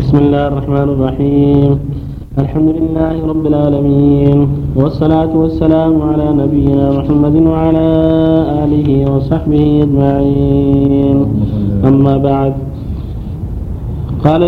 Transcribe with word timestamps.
بسم 0.00 0.16
الله 0.18 0.44
الرحمن 0.48 0.88
الرحيم. 0.96 1.70
الحمد 2.42 2.68
لله 2.80 3.14
رب 3.32 3.44
العالمين 3.46 4.38
والصلاة 4.80 5.32
والسلام 5.42 5.94
على 6.02 6.26
نبينا 6.42 6.86
محمد 6.98 7.36
وعلى 7.52 7.88
آله 8.64 8.88
وصحبه 9.12 9.64
أجمعين. 9.84 11.16
أما 11.84 12.14
بعد 12.28 12.52
قال 14.24 14.42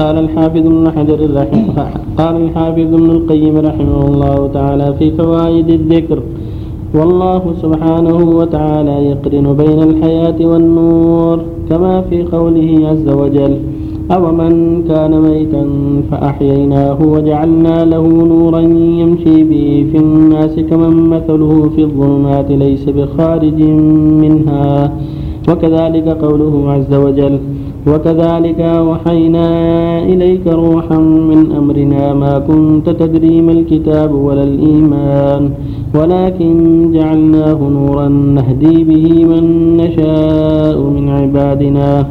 قال 0.00 0.16
الحافظ 0.24 0.64
ابن 0.72 0.86
حجر 0.96 1.20
رحمه 1.40 1.76
قال 2.20 2.34
الحافظ 2.44 2.88
ابن 2.98 3.10
القيم 3.16 3.54
رحمه 3.68 4.00
الله 4.10 4.38
تعالى 4.56 4.88
في 4.98 5.06
فوائد 5.10 5.68
الذكر 5.80 6.18
والله 6.94 7.42
سبحانه 7.62 8.18
وتعالى 8.38 8.96
يقرن 9.10 9.46
بين 9.62 9.80
الحياة 9.88 10.38
والنور 10.50 11.38
كما 11.70 11.94
في 12.10 12.18
قوله 12.34 12.70
عز 12.90 13.08
وجل 13.22 13.54
أو 14.10 14.32
من 14.32 14.84
كان 14.88 15.20
ميتا 15.20 15.64
فأحييناه 16.10 16.98
وجعلنا 17.02 17.84
له 17.84 18.04
نورا 18.32 18.60
يمشي 19.00 19.44
به 19.44 19.86
في 19.92 19.98
الناس 19.98 20.54
كمن 20.70 20.94
مثله 21.14 21.70
في 21.76 21.82
الظلمات 21.82 22.50
ليس 22.50 22.84
بخارج 22.84 23.62
منها 24.22 24.92
وكذلك 25.48 26.08
قوله 26.08 26.70
عز 26.70 26.94
وجل 26.94 27.38
وكذلك 27.86 28.60
أوحينا 28.60 29.46
إليك 30.02 30.46
روحا 30.46 30.98
من 30.98 31.52
أمرنا 31.58 32.14
ما 32.14 32.38
كنت 32.38 32.90
تدري 32.90 33.40
ما 33.42 33.52
الكتاب 33.52 34.14
ولا 34.14 34.42
الإيمان 34.42 35.50
ولكن 35.94 36.54
جعلناه 36.92 37.58
نورا 37.78 38.08
نهدي 38.08 38.84
به 38.84 39.24
من 39.24 39.44
نشاء 39.76 40.78
من 40.80 41.08
عبادنا 41.08 42.06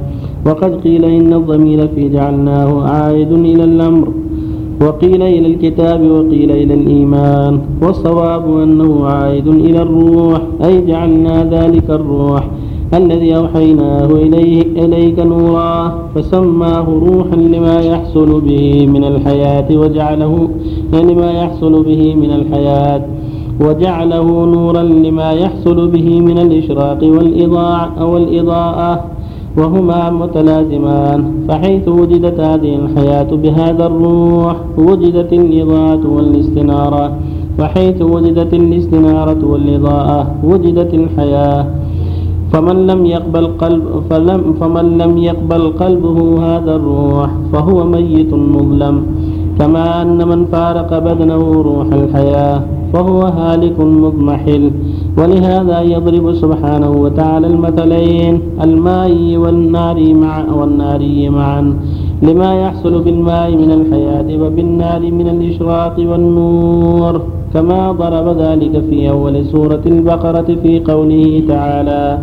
وقد 0.47 0.71
قيل 0.83 1.05
إن 1.05 1.33
الضمير 1.33 1.87
في 1.95 2.09
جعلناه 2.09 2.81
عائد 2.81 3.31
إلى 3.31 3.63
الأمر. 3.63 4.07
وقيل 4.81 5.21
إلى 5.21 5.47
الكتاب 5.47 6.01
وقيل 6.01 6.51
إلى 6.51 6.73
الإيمان. 6.73 7.59
والصواب 7.81 8.45
أنه 8.63 9.05
عائد 9.05 9.47
إلى 9.47 9.81
الروح 9.81 10.41
أي 10.65 10.85
جعلنا 10.85 11.43
ذلك 11.43 11.89
الروح 11.89 12.43
الذي 12.93 13.35
أوحيناه 13.35 14.05
إليه 14.05 14.61
إليك 14.85 15.19
نورا 15.19 15.75
فسماه 16.15 16.85
روحا 17.07 17.35
لما 17.35 17.79
يحصل 17.79 18.41
به 18.41 18.87
من 18.87 19.03
الحياة 19.03 19.77
وجعله 19.77 20.49
لما 20.93 21.31
يحصل 21.31 21.83
به 21.83 22.15
من 22.15 22.31
الحياة 22.31 23.01
وجعله 23.61 24.45
نورا 24.45 24.83
لما 24.83 25.31
يحصل 25.31 25.87
به 25.87 26.19
من 26.21 26.37
الإشراق 26.37 27.03
والإضاءة 27.03 28.05
والإضاءة. 28.05 29.05
وهما 29.57 30.09
متلازمان 30.09 31.19
فحيث 31.47 31.87
وجدت 31.87 32.39
هذه 32.39 32.75
الحياة 32.75 33.29
بهذا 33.43 33.85
الروح 33.85 34.55
وجدت 34.77 35.33
الإضاءة 35.33 36.03
والاستنارة 36.15 37.05
وحيث 37.59 38.01
وجدت 38.01 38.53
الاستنارة 38.53 39.41
والإضاءة 39.51 40.19
وجدت 40.43 40.93
الحياة. 40.93 41.65
فمن 42.53 42.77
لم 42.87 43.05
يقبل 43.05 43.45
قلب 43.47 43.83
فلم 44.09 44.41
فمن 44.59 44.97
لم 44.97 45.17
يقبل 45.17 45.63
قلبه 45.81 46.17
هذا 46.45 46.73
الروح 46.75 47.29
فهو 47.53 47.77
ميت 47.83 48.33
مظلم. 48.33 48.95
كما 49.59 50.01
أن 50.01 50.27
من 50.27 50.45
فارق 50.53 50.99
بدنه 50.99 51.43
روح 51.69 51.87
الحياة 52.01 52.61
فهو 52.93 53.19
هالك 53.21 53.77
مضمحل. 53.79 54.71
ولهذا 55.17 55.81
يضرب 55.81 56.33
سبحانه 56.33 56.91
وتعالى 57.03 57.47
المثلين 57.47 58.41
الماء 58.63 59.37
والنار 59.37 60.13
مع 60.13 60.35
والناري 60.59 61.29
معا 61.29 61.63
لما 62.21 62.61
يحصل 62.63 63.03
بالماء 63.03 63.51
من 63.61 63.71
الحياة 63.71 64.29
وبالنار 64.41 65.01
من 65.11 65.27
الإشراق 65.35 65.95
والنور 65.99 67.21
كما 67.53 67.91
ضرب 67.91 68.27
ذلك 68.37 68.73
في 68.89 69.09
أول 69.09 69.45
سورة 69.45 69.81
البقرة 69.85 70.49
في 70.63 70.79
قوله 70.79 71.43
تعالى 71.47 72.19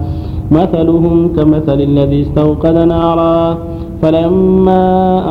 مثلهم 0.51 1.29
كمثل 1.37 1.81
الذي 1.81 2.23
استوقد 2.23 2.77
نارا 2.77 3.59
فلما 4.03 4.85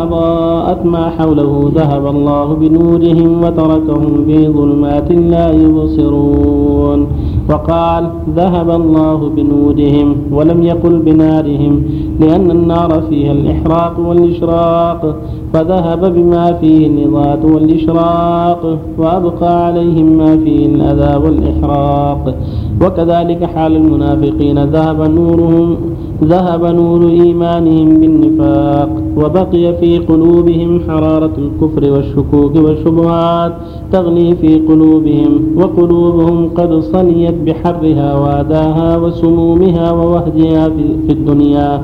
أضاءت 0.04 0.86
ما 0.86 1.10
حوله 1.10 1.72
ذهب 1.76 2.06
الله 2.16 2.54
بنورهم 2.54 3.44
وتركهم 3.44 4.26
في 4.26 4.48
ظلمات 4.48 5.12
لا 5.12 5.52
يبصرون. 5.52 7.08
وقال 7.50 8.10
ذهب 8.36 8.70
الله 8.70 9.30
بنورهم 9.30 10.16
ولم 10.32 10.64
يقل 10.64 11.00
بنارهم 11.00 11.84
لأن 12.20 12.52
النار 12.52 13.02
فيها 13.10 13.32
الإحراق 13.32 14.00
والإشراق. 14.00 15.16
فذهب 15.54 16.14
بما 16.14 16.54
فيه 16.54 16.88
النضات 16.88 17.46
والإشراق 17.46 18.80
وأبقى 18.98 19.66
عليهم 19.66 20.18
ما 20.18 20.38
فيه 20.38 20.66
الأذى 20.66 21.16
والإحراق. 21.24 22.36
وكذلك 22.82 23.44
حال 23.44 23.76
المنافقين 23.76 24.64
ذهب 24.64 25.02
نورهم 25.12 25.78
ذهب 26.24 26.66
نور 26.66 27.10
إيمانهم 27.10 28.00
بالنفاق 28.00 28.90
وبقي 29.18 29.74
في 29.80 30.00
قلوبهم 30.00 30.82
حرارة 30.88 31.32
الكفر 31.38 31.92
والشكوك 31.92 32.56
والشبهات 32.56 33.54
تغلي 33.92 34.36
في 34.36 34.60
قلوبهم 34.60 35.42
وقلوبهم 35.56 36.50
قد 36.58 36.80
صليت 36.80 37.36
بحرها 37.46 38.18
وأذاها 38.18 38.98
وسمومها 38.98 39.92
ووهجها 39.92 40.70
في 41.08 41.12
الدنيا. 41.12 41.82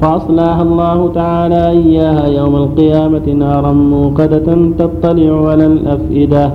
فأصلاها 0.00 0.62
الله 0.62 0.98
تعالى 1.14 1.68
إياها 1.70 2.26
يوم 2.26 2.56
القيامة 2.56 3.26
نارا 3.42 3.72
موقدة 3.72 4.48
تطلع 4.78 5.50
على 5.50 5.66
الأفئدة. 5.66 6.52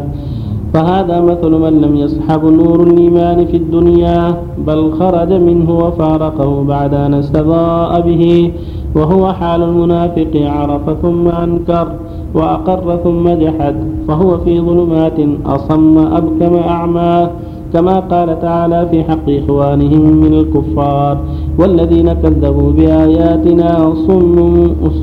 فهذا 0.73 1.21
مثل 1.21 1.51
من 1.51 1.81
لم 1.81 1.95
يصحب 1.95 2.45
نور 2.45 2.83
الإيمان 2.83 3.45
في 3.45 3.57
الدنيا 3.57 4.35
بل 4.67 4.91
خرج 4.99 5.33
منه 5.33 5.77
وفارقه 5.83 6.63
بعد 6.63 6.93
أن 6.93 7.13
استضاء 7.13 8.01
به 8.01 8.51
وهو 8.95 9.33
حال 9.33 9.61
المنافق 9.63 10.33
عرف 10.35 11.01
ثم 11.01 11.27
أنكر 11.27 11.87
وأقر 12.33 12.97
ثم 13.03 13.29
جحد 13.29 13.75
فهو 14.07 14.37
في 14.37 14.59
ظلمات 14.59 15.19
أصم 15.45 15.97
أبكم 15.97 16.55
أعمى. 16.55 17.27
كما 17.73 17.99
قال 17.99 18.39
تعالى 18.41 18.87
في 18.91 19.03
حق 19.03 19.29
إخوانهم 19.29 20.03
من 20.23 20.33
الكفار 20.33 21.17
والذين 21.59 22.13
كذبوا 22.13 22.71
بآياتنا 22.71 23.93
صم 24.07 24.35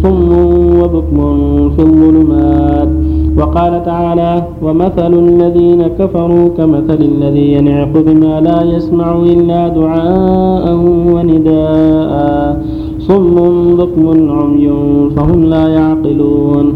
صم 0.03 0.31
وبكم 0.81 1.71
في 1.71 1.83
الظلمات. 1.83 2.89
وقال 3.39 3.85
تعالى 3.85 4.43
ومثل 4.63 5.13
الذين 5.15 5.83
كفروا 5.99 6.49
كمثل 6.59 7.01
الذي 7.01 7.53
ينعق 7.53 7.93
بما 8.07 8.41
لا 8.41 8.63
يسمع 8.63 9.17
إلا 9.17 9.69
دعاء 9.69 10.75
ونداء. 11.15 12.63
صم 12.99 13.37
بكم 13.77 14.31
عمي 14.31 14.71
فهم 15.17 15.45
لا 15.45 15.69
يعقلون. 15.69 16.67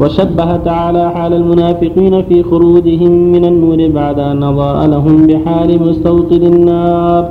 وشبه 0.00 0.56
تعالى 0.56 1.10
حال 1.10 1.32
المنافقين 1.34 2.22
في 2.22 2.42
خروجهم 2.42 3.12
من 3.32 3.44
النور 3.44 3.88
بعد 3.88 4.18
أن 4.18 4.42
أضاء 4.42 4.86
لهم 4.86 5.26
بحال 5.26 5.82
مستوطن 5.82 6.42
النار 6.42 7.30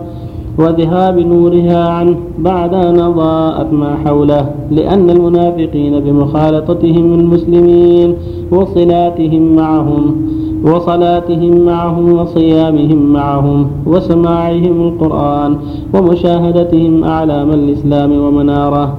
وذهاب 0.59 1.19
نورها 1.19 1.87
عنه 1.89 2.15
بعد 2.39 2.73
أن 2.73 2.99
أضاءت 2.99 3.73
ما 3.73 3.95
حوله 4.05 4.49
لأن 4.71 5.09
المنافقين 5.09 5.99
بمخالطتهم 5.99 7.13
المسلمين 7.19 8.15
وصلاتهم 8.51 9.55
معهم 9.55 10.27
وصلاتهم 10.63 11.65
معهم 11.65 12.13
وصيامهم 12.13 13.13
معهم 13.13 13.67
وسماعهم 13.85 14.87
القرآن 14.87 15.57
ومشاهدتهم 15.93 17.03
أعلام 17.03 17.51
الإسلام 17.51 18.11
ومنارة. 18.11 18.97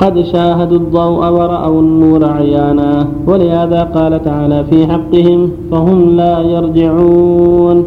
قد 0.00 0.20
شاهدوا 0.22 0.76
الضوء 0.78 1.20
ورأوا 1.36 1.80
النور 1.80 2.24
عيانا 2.24 3.08
ولهذا 3.26 3.82
قال 3.82 4.22
تعالى 4.22 4.64
في 4.70 4.86
حقهم 4.86 5.50
فهم 5.70 6.16
لا 6.16 6.40
يرجعون 6.40 7.84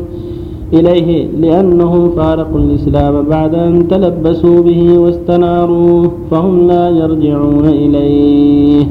إليه 0.74 1.28
لأنهم 1.42 2.10
فارقوا 2.10 2.60
الإسلام 2.60 3.22
بعد 3.30 3.56
أن 3.56 3.88
تلبسوا 3.88 4.62
به 4.62 5.00
واستناروه 5.00 6.12
فهم 6.32 6.68
لا 6.68 6.90
يرجعون 6.90 7.66
إليه. 7.66 8.86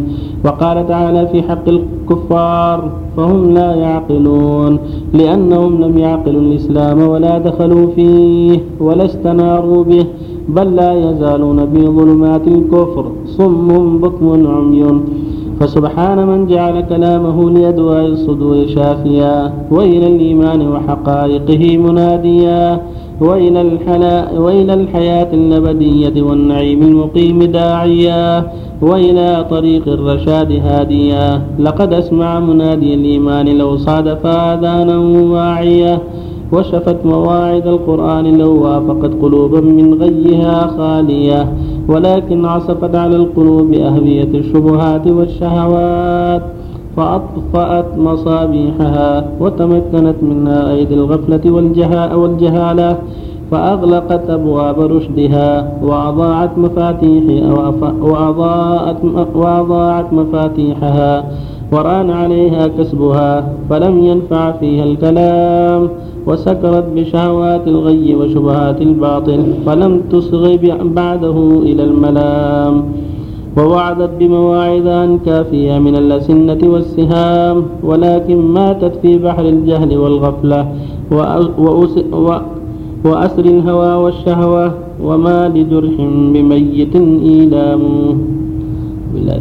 وقال 0.45 0.89
تعالى 0.89 1.27
في 1.33 1.43
حق 1.43 1.69
الكفار 1.69 2.91
فهم 3.17 3.51
لا 3.55 3.75
يعقلون 3.75 4.79
لأنهم 5.15 5.81
لم 5.83 5.99
يعقلوا 5.99 6.41
الإسلام 6.41 7.09
ولا 7.09 7.39
دخلوا 7.39 7.87
فيه 7.97 8.61
ولا 8.81 9.05
استناروا 9.05 9.85
به. 9.85 10.05
بل 10.57 10.77
لا 10.77 11.11
يزالون 11.11 11.71
في 11.73 11.87
ظلمات 11.87 12.49
الكفر 12.49 13.13
صم 13.27 13.99
بكم 13.99 14.47
عمي. 14.47 15.01
فسبحان 15.61 16.27
من 16.27 16.47
جعل 16.47 16.81
كلامه 16.81 17.51
لأدواء 17.51 18.07
الصدور 18.07 18.67
شافيا. 18.67 19.53
وإلى 19.71 20.07
الإيمان 20.07 20.69
وحقائقه 20.69 21.77
مناديا. 21.77 22.81
وإلى, 23.21 23.61
وإلى 24.37 24.75
الحياة 24.75 25.35
الأبدية 25.35 26.23
والنعيم 26.23 26.83
المقيم 26.83 27.43
داعيا. 27.43 28.53
وإلى 28.83 29.47
طريق 29.51 29.89
الرشاد 29.89 30.53
هاديا. 30.53 31.43
لقد 31.59 31.93
أسمع 31.93 32.41
منادي 32.41 32.95
الإيمان 32.95 33.59
لو 33.59 33.77
صادف 33.77 34.27
آذانا 34.27 34.99
واعيا. 35.33 36.01
وشفت 36.53 36.97
مواعظ 37.05 37.69
القرآن 37.69 38.39
لو 38.39 38.63
وافقت 38.65 39.11
قلوبا 39.23 39.61
من 39.61 39.95
غيها 40.03 40.67
خالية 40.67 41.53
ولكن 41.89 42.45
عصفت 42.47 42.95
على 42.95 43.17
القلوب 43.17 43.73
أهبية 43.73 44.29
الشبهات 44.35 45.07
والشهوات 45.07 46.43
فأطفأت 46.97 47.99
مصابيحها 47.99 49.25
وتمكنت 49.41 50.17
منها 50.23 50.73
أيدي 50.73 50.95
الغفلة 50.95 51.45
والجهالة 52.17 52.97
فأغلقت 53.51 54.31
أبواب 54.31 54.81
رشدها 54.81 55.73
وأضاعت 55.83 56.59
مفاتيحها 56.59 57.73
وأضاءت 58.01 58.97
وأضاعت 59.35 60.13
مفاتيحها. 60.13 61.25
وران 61.73 62.11
عليها 62.11 62.67
كسبها 62.67 63.53
فلم 63.71 64.05
ينفع 64.05 64.53
فيها 64.53 64.85
الكلام 64.85 65.89
وسكرت 66.27 66.85
بشهوات 66.97 67.67
الغي 67.67 68.15
وشبهات 68.15 68.83
الباطل 68.83 69.41
فلم 69.67 70.01
تصغ 70.11 70.57
بعده 70.83 71.37
إلى 71.63 71.85
الملام 71.85 72.85
ووعدت 73.59 74.11
بمواعظ 74.21 74.89
كافية 75.27 75.79
من 75.79 75.95
الأسنة 75.97 76.59
والسهام 76.63 77.63
ولكن 77.83 78.37
ماتت 78.37 78.95
في 79.03 79.19
بحر 79.19 79.45
الجهل 79.45 79.97
والغفلة 79.99 80.69
وأسر 83.05 83.45
الهوى 83.45 83.95
والشهوة 84.05 84.75
وما 85.03 85.49
لجرح 85.49 85.95
بميت 86.35 86.97
إيلام. 87.31 87.83
بالله 89.15 89.41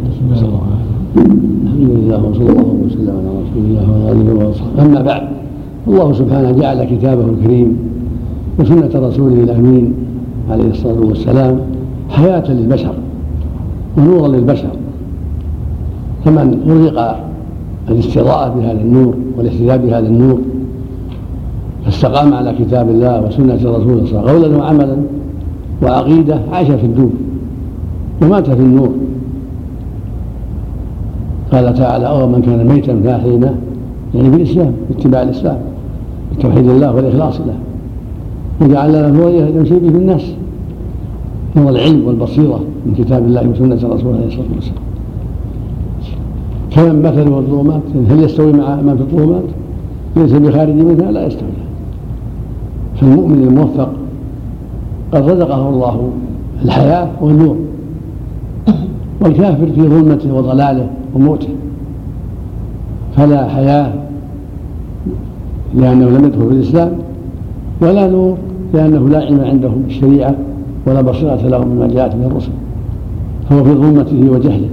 الحمد 1.80 1.98
لله 1.98 2.24
وصلى 2.28 2.50
الله 2.50 2.76
وسلم 2.86 3.10
على 3.10 3.28
رسول 3.42 3.64
الله 3.64 3.86
وعلى 3.90 4.12
اله 4.12 4.48
وصحبه 4.48 4.82
أما 4.82 5.00
بعد 5.02 5.22
الله 5.88 6.12
سبحانه 6.12 6.50
جعل 6.50 6.84
كتابه 6.84 7.24
الكريم 7.24 7.78
وسنة 8.58 8.90
رسوله 8.94 9.44
الأمين 9.44 9.94
عليه 10.50 10.70
الصلاة 10.70 11.00
والسلام 11.00 11.60
حياة 12.08 12.52
للبشر 12.52 12.94
ونورا 13.98 14.28
للبشر. 14.28 14.70
فمن 16.24 16.60
رزق 16.68 17.16
الاستضاءة 17.88 18.54
بهذا 18.54 18.80
النور 18.80 19.14
والاهتداء 19.38 19.76
بهذا 19.76 20.08
النور 20.08 20.38
فاستقام 21.84 22.34
على 22.34 22.54
كتاب 22.58 22.88
الله 22.90 23.26
وسنة 23.26 23.54
رسوله 23.54 24.04
صلى 24.06 24.20
الله 24.20 24.30
عليه 24.30 24.38
وسلم 24.38 24.42
قولا 24.42 24.56
وعملا 24.56 24.96
وعقيدة 25.82 26.40
عاش 26.52 26.66
في 26.66 26.86
الدور 26.86 27.10
ومات 28.22 28.50
في 28.50 28.60
النور. 28.60 28.90
قال 31.52 31.74
تعالى 31.74 32.06
أو 32.06 32.28
من 32.28 32.42
كان 32.42 32.66
ميتا 32.66 33.00
فأحييناه 33.04 33.54
يعني 34.14 34.30
بالإسلام 34.30 34.72
باتباع 34.88 35.22
الإسلام 35.22 35.58
بتوحيد 36.36 36.68
الله 36.68 36.94
والإخلاص 36.94 37.40
له. 37.40 37.54
وجعل 38.60 38.92
له 38.92 39.10
نورا 39.10 39.30
يمشي 39.30 39.78
به 39.78 39.88
الناس. 39.88 40.32
نور 41.56 41.70
العلم 41.70 42.06
والبصيرة 42.06 42.60
من 42.86 42.94
كتاب 42.98 43.24
الله 43.24 43.48
وسنة 43.48 43.74
رسوله 43.74 44.16
عليه 44.16 44.26
الصلاة 44.26 44.46
والسلام 44.54 44.82
كمن 46.70 47.02
مثل 47.02 47.38
الظلمات 47.38 47.82
هل 48.10 48.24
يستوي 48.24 48.52
مع 48.52 48.76
من 48.76 48.96
في 48.96 49.02
الظلمات؟ 49.02 49.42
ليس 50.16 50.32
بخارج 50.32 50.74
منها 50.74 51.12
لا 51.12 51.26
يستوي. 51.26 51.48
فالمؤمن 53.00 53.42
الموفق 53.42 53.92
قد 55.12 55.30
رزقه 55.30 55.68
الله 55.68 56.10
الحياة 56.64 57.08
والنور. 57.20 57.56
والكافر 59.20 59.66
في 59.66 59.82
ظلمته 59.82 60.34
وضلاله 60.34 60.86
وموته. 61.14 61.48
فلا 63.16 63.48
حياة 63.48 63.92
لأنه 65.74 66.08
لم 66.08 66.24
يدخل 66.24 66.48
في 66.48 66.54
الإسلام 66.54 66.92
ولا 67.82 68.10
نور 68.10 68.36
لأنه 68.74 69.08
لا 69.08 69.18
علم 69.18 69.40
عنده 69.40 69.68
بالشريعة 69.68 70.34
ولا 70.86 71.00
بصيرة 71.00 71.48
له 71.48 71.64
مما 71.64 71.86
جاءت 71.86 72.14
من 72.14 72.24
الرسل. 72.24 72.52
فهو 73.50 73.64
في 73.64 73.74
ظلمته 73.74 74.30
وجهله. 74.30 74.68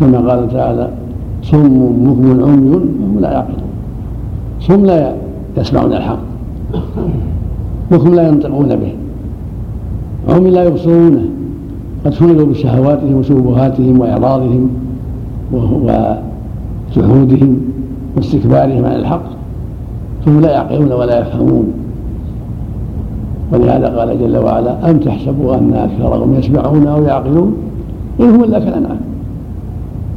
كما 0.00 0.18
قال 0.18 0.48
تعالى 0.52 0.90
صم 1.42 1.82
مكم 2.06 2.44
عمي 2.44 2.70
وهم 2.70 3.18
لا 3.20 3.32
يعقلون 3.32 3.62
صم 4.60 4.84
لا 4.84 5.14
يسمعون 5.56 5.92
الحق. 5.92 6.18
مكم 7.92 8.14
لا 8.14 8.28
ينطقون 8.28 8.76
به. 8.76 8.92
عمي 10.34 10.50
لا 10.50 10.64
يبصرونه. 10.64 11.24
قد 12.04 12.12
شغلوا 12.12 12.46
بشهواتهم 12.46 13.14
وشبهاتهم 13.14 14.00
وإعراضهم 14.00 14.70
وجحودهم 15.52 17.60
واستكبارهم 18.16 18.84
عن 18.84 18.96
الحق 18.96 19.22
فهم 20.26 20.40
لا 20.40 20.50
يعقلون 20.50 20.92
ولا 20.92 21.20
يفهمون. 21.20 21.72
ولهذا 23.52 23.98
قال 23.98 24.20
جل 24.20 24.36
وعلا 24.36 24.90
أم 24.90 24.98
تحسبوا 24.98 25.54
أن 25.54 25.74
أكثرهم 25.74 26.34
يسمعون 26.34 26.86
أو 26.86 27.02
يعقلون؟ 27.02 27.56
إن 28.20 28.30
هم 28.30 28.44
إلا 28.44 28.58
كالأنعام 28.58 29.00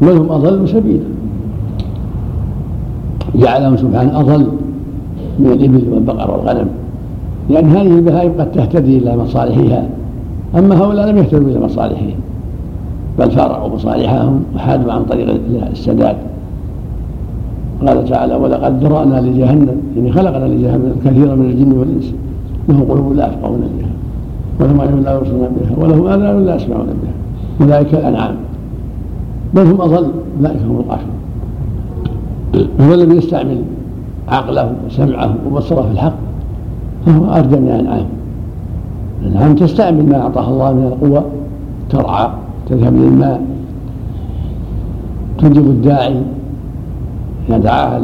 بل 0.01 0.11
هم 0.11 0.31
أضل 0.31 0.69
سبيلا. 0.69 1.05
جعلهم 3.35 3.77
سبحانه 3.77 4.19
أضل 4.19 4.47
من 5.39 5.45
الإبل 5.45 5.93
والبقر 5.93 6.31
والغنم 6.31 6.67
لأن 7.49 7.65
هذه 7.65 7.95
البهائم 7.95 8.31
قد 8.39 8.51
تهتدي 8.51 8.97
إلى 8.97 9.17
مصالحها. 9.17 9.87
أما 10.55 10.75
هؤلاء 10.75 11.07
لم 11.07 11.17
يهتدوا 11.17 11.49
إلى 11.49 11.59
مصالحهم 11.59 12.15
بل 13.19 13.31
فارقوا 13.31 13.75
مصالحهم 13.75 14.43
وحادوا 14.55 14.93
عن 14.93 15.05
طريق 15.05 15.39
السداد. 15.71 16.15
قال 17.87 18.05
تعالى 18.05 18.35
ولقد 18.35 18.83
ذرأنا 18.83 19.21
لجهنم 19.21 19.81
يعني 19.95 20.11
خلقنا 20.11 20.45
لجهنم 20.45 20.95
كثيرا 21.05 21.35
من 21.35 21.45
الجن 21.45 21.71
والإنس 21.71 22.13
له 22.69 22.85
قلوب 22.89 23.13
لا 23.13 23.27
يفقهون 23.27 23.59
بها 23.59 23.89
ولهم 24.59 24.79
أعين 24.79 25.03
لا 25.03 25.17
يبصرون 25.17 25.47
بها 25.59 25.85
ولهم 25.85 26.07
آذان 26.07 26.45
لا 26.45 26.55
يسمعون 26.55 26.85
بها 26.85 27.13
أولئك 27.61 27.93
الأنعام 27.93 28.35
بل 29.53 29.61
هم 29.61 29.81
أضل 29.81 30.11
أولئك 30.39 30.61
هم 30.61 30.79
الغافلون. 30.79 31.15
هو 32.81 32.93
الذي 32.93 33.17
يستعمل 33.17 33.61
عقله 34.27 34.73
وسمعه 34.87 35.35
وبصره 35.47 35.81
في 35.81 35.91
الحق 35.91 36.13
فهو 37.05 37.33
أرجى 37.33 37.55
من 37.55 37.67
الأنعام. 37.67 38.05
الانعام 39.21 39.55
تستعمل 39.55 40.05
ما 40.05 40.21
اعطاها 40.21 40.49
الله 40.49 40.73
من 40.73 40.83
القوة 40.83 41.25
ترعى 41.89 42.29
تذهب 42.69 42.95
للماء 42.95 43.41
تجيب 45.37 45.65
الداعي 45.65 46.21
اذا 47.49 47.57
دعاها 47.57 48.01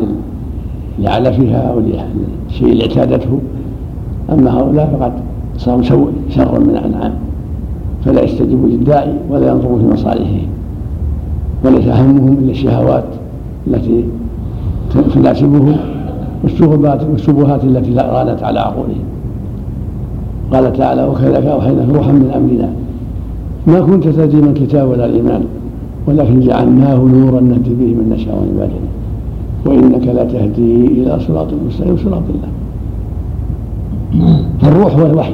لعلفها 0.99 1.57
أو 1.57 1.79
للشيء 1.79 2.71
اللي 2.71 2.83
اعتادته 2.83 3.39
أما 4.29 4.51
هؤلاء 4.59 4.97
فقد 4.99 5.11
صاروا 5.57 6.11
شرا 6.29 6.59
من 6.59 6.69
الأنعام. 6.69 7.13
فلا 8.05 8.21
يستجيبوا 8.21 8.67
للداعي 8.67 9.13
ولا 9.29 9.47
ينظروا 9.47 9.79
في 9.79 9.85
مصالحهم 9.85 10.47
وليس 11.65 11.87
همهم 11.87 12.37
إلا 12.41 12.51
الشهوات 12.51 13.05
التي 13.67 14.05
تناسبهم 15.13 15.77
والشبهات 16.43 17.03
والشبهات 17.03 17.63
التي 17.63 17.93
رانت 17.93 18.43
على 18.43 18.59
عقولهم. 18.59 19.03
قال 20.53 20.73
تعالى 20.73 21.05
وكذلك 21.05 21.45
أوحينا 21.45 21.85
روحا 21.93 22.11
من 22.11 22.31
أمرنا. 22.35 22.69
ما 23.67 23.79
كنت 23.81 24.07
تدري 24.07 24.41
من 24.41 24.47
الكتاب 24.47 24.89
ولا 24.89 25.05
الإيمان 25.05 25.43
ولكن 26.07 26.39
جعلناه 26.39 26.95
نورا 26.95 27.41
نهدي 27.41 27.69
به 27.69 27.85
من 27.85 28.09
نشاء 28.13 28.35
من 28.35 28.49
عبادنا 28.53 28.91
وإنك 29.65 30.07
لتهدي 30.07 30.85
إلى 30.85 31.19
صراط 31.19 31.47
مستقيم 31.67 31.97
صراط 31.97 32.23
الله. 32.33 32.51
فالروح 34.61 34.95
هو 34.95 35.05
الوحي. 35.05 35.33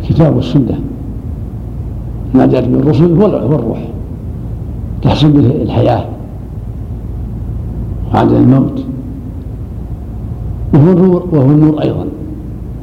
الكتاب 0.00 0.36
والسنة. 0.36 0.78
ما 2.34 2.46
جاءت 2.46 2.68
من 2.68 2.74
الرسل 2.74 3.20
هو 3.20 3.26
الروح 3.26 3.78
تحصل 5.02 5.30
به 5.30 5.62
الحياة. 5.62 6.04
بعد 8.14 8.32
الموت. 8.32 8.84
وهو 10.74 10.92
النور 10.92 11.28
وهو 11.32 11.50
النور 11.50 11.82
أيضا. 11.82 12.04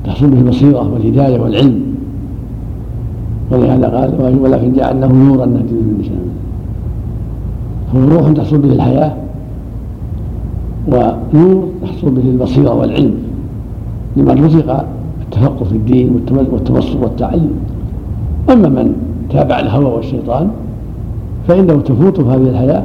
تحصل 0.05 0.27
به 0.27 0.37
البصيرة 0.39 0.93
والهداية 0.93 1.39
والعلم. 1.39 1.81
ولهذا 3.51 3.87
قال 3.87 4.39
ولكن 4.41 4.73
جعلناه 4.73 5.07
نورا 5.07 5.45
نهدي 5.45 5.73
من 5.73 5.97
نشاء 5.99 6.19
هو 7.95 8.17
روح 8.17 8.31
تحصل 8.31 8.57
به 8.57 8.73
الحياة 8.73 9.13
ونور 10.87 11.67
تحصل 11.81 12.09
به 12.09 12.29
البصيرة 12.29 12.73
والعلم. 12.73 13.13
لمن 14.17 14.45
رزق 14.45 14.85
التفقه 15.21 15.63
في 15.65 15.71
الدين 15.75 16.19
والتبصر 16.51 16.97
والتعلم. 17.01 17.51
أما 18.49 18.69
من 18.69 18.93
تابع 19.29 19.59
الهوى 19.59 19.85
والشيطان 19.85 20.47
فإنه 21.47 21.81
تفوته 21.81 22.35
هذه 22.35 22.49
الحياة 22.49 22.83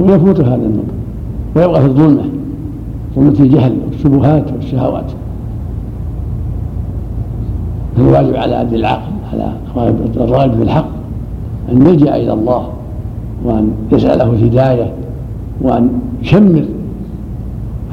ويفوت 0.00 0.40
هذا 0.40 0.54
النور 0.54 0.84
ويبقى 1.56 1.80
في 1.80 1.86
الظلمة 1.86 2.22
ظلمة 3.16 3.40
الجهل 3.40 3.76
والشبهات 3.86 4.52
والشهوات. 4.52 5.12
فالواجب 7.96 8.36
على 8.36 8.54
أهل 8.54 8.74
العقل 8.74 9.12
على 9.32 9.52
الراغب 10.16 10.54
في 10.54 10.62
الحق 10.62 10.86
أن 11.72 11.86
يلجأ 11.86 12.16
إلى 12.16 12.32
الله 12.32 12.68
وأن 13.44 13.70
يسأله 13.92 14.24
الهداية 14.24 14.92
وأن 15.62 15.88
يشمر 16.22 16.64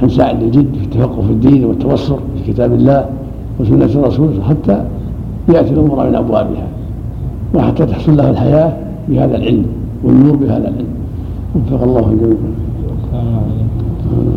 عن 0.04 0.10
ساعد 0.10 0.44
الجد 0.44 0.76
في 0.76 0.84
التفقه 0.84 1.22
في 1.22 1.32
الدين 1.32 1.66
والتبصر 1.66 2.16
في 2.16 2.54
كتاب 2.54 2.74
الله 2.74 3.06
وسنة 3.60 3.86
الرسول 3.86 4.30
حتى 4.50 4.86
يأتي 5.50 5.74
الأمور 5.74 6.08
من 6.08 6.16
أبوابها 6.16 6.68
وحتى 7.56 7.86
تحصل 7.86 8.18
له 8.18 8.30
الحياة 8.30 8.74
بهذا 9.10 9.38
العلم 9.38 9.66
والنور 10.04 10.36
بهذا 10.36 10.58
العلم. 10.58 10.88
وفق 11.56 11.84
الله 11.84 12.10
الجميع. 12.12 12.38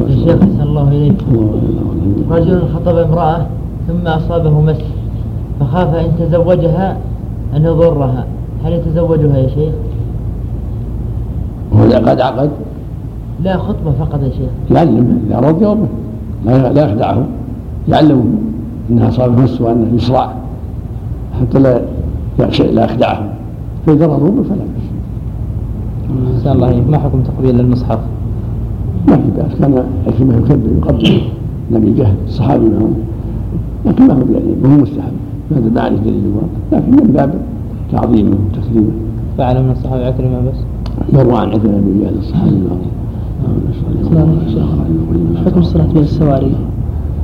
الشيخ 0.07 0.43
أحسن 0.43 0.63
الله 0.63 0.89
إليك. 0.89 1.15
رجل 2.31 2.63
خطب 2.75 2.97
امرأة 2.97 3.47
ثم 3.89 4.07
أصابه 4.07 4.61
مس. 4.61 4.77
فخاف 5.65 5.95
إن 5.95 6.11
تزوجها 6.19 6.97
أن 7.57 7.65
يضرها. 7.65 8.27
هل 8.65 8.73
يتزوجها 8.73 9.39
يا 9.39 9.49
شيخ؟ 9.49 9.75
هو 11.73 11.83
قد 11.83 12.21
عقد؟ 12.21 12.51
لا 13.43 13.57
خطبة 13.57 13.93
فقط 13.93 14.23
يا 14.23 14.31
شيخ. 14.31 14.77
يعلم 14.77 15.23
إذا 15.27 15.39
أراد 15.39 15.63
يومه 15.63 15.87
لا 16.47 16.73
لا 16.73 16.91
يخدعه. 16.91 17.27
يعلم 17.89 18.39
أنها 18.91 19.09
أصابه 19.09 19.43
مس 19.43 19.61
وأنه 19.61 19.95
يصرع. 19.95 20.33
حتى 21.41 21.59
لا 21.59 21.81
يخشى 22.39 22.63
لا 22.63 22.85
يخدعه. 22.85 23.33
فإذا 23.87 24.07
رضوا 24.07 24.45
فلا 24.45 24.65
بأس. 26.35 26.47
الله. 26.47 26.85
ما 26.89 26.99
حكم 26.99 27.23
تقبيل 27.23 27.61
المصحف؟ 27.61 27.99
ما 29.09 29.17
في 29.17 29.31
بأس. 29.37 29.59
كان 29.59 29.85
الكلمة 30.07 30.37
يكبر 30.37 30.71
يقبل 30.79 31.21
النبي 31.71 31.93
جهل 31.93 32.15
الصحابي 32.27 32.65
معهم 32.65 32.95
لكن 33.87 34.07
ما 34.07 34.15
هو 34.15 34.25
وهو 34.65 34.77
مستحب. 34.83 35.13
هذا 35.51 35.71
ما 35.75 35.81
عليه 35.81 35.97
دليل 35.97 36.23
لكن 36.73 36.91
من 36.91 37.13
باب 37.13 37.35
تعظيمه 37.93 38.31
وتكريمه 38.31 38.91
فعل 39.39 39.63
من 39.63 39.71
الصحابة 39.71 40.07
عكرمة 40.07 40.41
بس؟ 40.41 40.59
مروى 41.13 41.39
عن 41.39 41.49
عكرمة 41.49 41.79
بن 41.79 42.01
جهل 42.01 42.19
الصحابي. 42.19 42.51
المعروف 44.11 45.47
حكم 45.47 45.61
الصلاة 45.61 45.87
بين 45.87 46.03
السواري. 46.03 46.55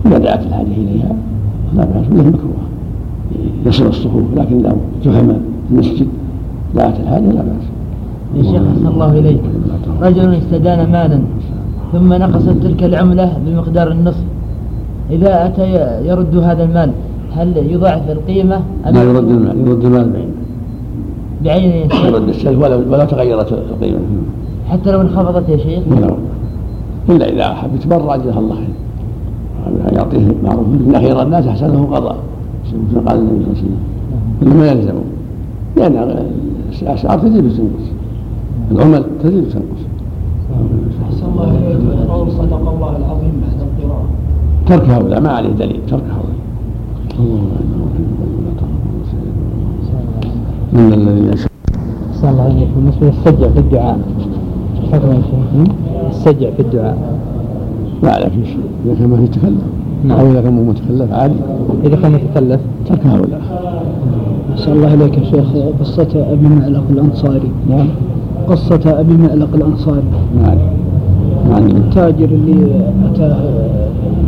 إذا 0.07 0.19
دعت 0.19 0.47
الحاجة 0.47 0.67
إليها 0.67 1.13
لا 1.77 1.85
بأس 1.85 2.07
وله 2.13 2.29
مكروه 2.29 2.61
يصل 3.67 3.87
الصفوف 3.87 4.35
لكن 4.37 4.63
لو 4.63 4.77
زحم 5.05 5.31
المسجد 5.71 6.07
دعت 6.77 7.01
الحاجة 7.01 7.27
لا 7.27 7.43
بأس. 7.43 7.67
يا 8.37 8.43
شيخ 8.43 8.63
أحسن 8.75 8.87
الله 8.87 9.19
إليك. 9.19 9.41
رجل 10.03 10.35
استدان 10.35 10.93
مالا 10.93 11.21
ثم 11.93 12.13
نقصت 12.13 12.49
تلك 12.49 12.85
العملة 12.85 13.39
بمقدار 13.47 13.93
النصف. 13.93 14.25
إذا 15.11 15.47
أتى 15.47 15.67
يرد 16.09 16.37
هذا 16.37 16.65
المال 16.65 16.91
هل 17.37 17.57
يضاعف 17.57 18.11
القيمة 18.11 18.61
أم 18.87 18.95
لا 18.95 19.03
يرد 19.03 19.31
المال 19.31 19.69
يرد 19.69 19.85
المال 19.85 20.11
بعينه 20.13 20.33
بعينه 21.45 22.07
يرد 22.07 22.29
السلف 22.29 22.63
ولو 22.63 22.77
ولو 22.93 23.05
تغيرت 23.05 23.53
القيمة. 23.53 23.99
حتى 24.69 24.93
لو 24.93 25.01
انخفضت 25.01 25.49
يا 25.49 25.57
شيخ؟ 25.57 25.83
ولو 25.91 26.17
إلا 27.09 27.33
إذا 27.33 27.53
أحب 27.53 27.75
يتبرع 27.75 28.17
جزاه 28.17 28.39
الله 28.39 28.55
خير. 28.55 28.75
يعطيه 29.93 30.35
معروف 30.45 30.67
إن 30.67 30.99
خير 30.99 31.23
الناس 31.23 31.47
أحسنه 31.47 31.89
قضاء. 31.93 32.17
قال 33.07 33.19
النبي 33.19 33.45
صلى 33.45 33.47
الله 33.47 33.49
عليه 33.49 33.53
وسلم؟ 33.53 33.77
إنما 34.43 34.67
يلزمه. 34.67 35.03
لأن 35.77 36.25
الأسعار 36.83 37.19
تزيد 37.19 37.45
وتنقص 37.45 37.87
العمل 38.73 39.05
تزيد 39.23 39.45
وتنقص 39.45 39.83
أحسن 41.05 41.27
الله 41.33 41.51
إليك. 41.51 42.11
قول 42.11 42.33
صدق 42.33 42.69
الله 42.75 42.97
العظيم 42.97 43.33
بعد 43.43 43.61
القراءة. 43.61 44.05
ترك 44.67 44.89
هؤلاء. 44.89 45.21
ما 45.21 45.29
عليه 45.29 45.49
دليل. 45.49 45.81
ترك 45.91 46.03
هؤلاء. 46.03 46.40
من 50.73 50.93
الذي 50.93 51.29
يشاء 51.29 51.51
أحسن 52.11 52.29
الله 52.29 52.47
إليك 52.47 52.69
بالنسبة 52.77 53.07
للسجع 53.07 53.49
في 53.49 53.59
الدعاء 53.59 53.99
حكم 54.93 55.11
يا 55.11 55.23
شيخ 55.23 55.75
السجع 56.11 56.51
في 56.51 56.61
الدعاء 56.61 56.97
لا 58.03 58.29
في 58.29 58.45
شيء 58.45 58.61
إذا 58.87 58.95
كان 58.95 59.09
ما 59.09 59.17
في 59.17 59.27
تكلف 59.27 59.63
نعم. 60.05 60.21
أو 60.21 60.31
إذا 60.33 60.41
كان 60.41 60.67
متكلف 60.67 61.13
عادي 61.13 61.35
إذا 61.85 61.97
كان 61.97 62.13
متكلف 62.13 62.61
ترك 62.87 63.07
هؤلاء 63.07 63.41
أحسن 64.53 64.73
الله 64.73 64.95
إليك 64.95 65.19
يا 65.19 65.25
شيخ 65.25 65.47
قصة 65.81 66.33
أبي 66.33 66.49
معلق 66.49 66.85
الأنصاري 66.91 67.51
نعم 67.71 67.87
قصة 68.49 69.01
أبي 69.01 69.17
معلق 69.17 69.55
الأنصاري 69.55 70.03
عندي 71.51 71.77
التاجر 71.77 72.25
اللي 72.25 72.85
أتاه 73.05 73.41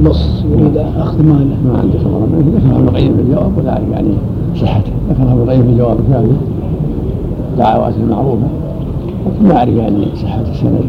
لص 0.02 0.44
يريد 0.52 0.76
أخذ 0.76 1.22
ماله. 1.22 1.56
ما 1.64 1.78
عندي 1.78 1.98
خبر. 1.98 2.18
منه 2.18 2.52
ذكرها 2.56 2.78
ابن 2.78 2.88
القيم 2.88 3.16
في 3.16 3.22
الجواب 3.22 3.58
ولا 3.58 3.72
أعرف 3.72 3.88
يعني 3.92 4.08
صحته. 4.56 4.92
ذكرها 5.10 5.32
ابن 5.32 5.42
القيم 5.42 5.62
في 5.62 5.68
الجواب 5.68 5.96
الكامل 6.08 6.32
دعوات 7.58 7.94
المعروفة. 7.96 8.46
لكن 9.26 9.48
ما 9.48 9.56
أعرف 9.56 9.74
يعني 9.74 10.06
صحة 10.22 10.40
السند. 10.40 10.84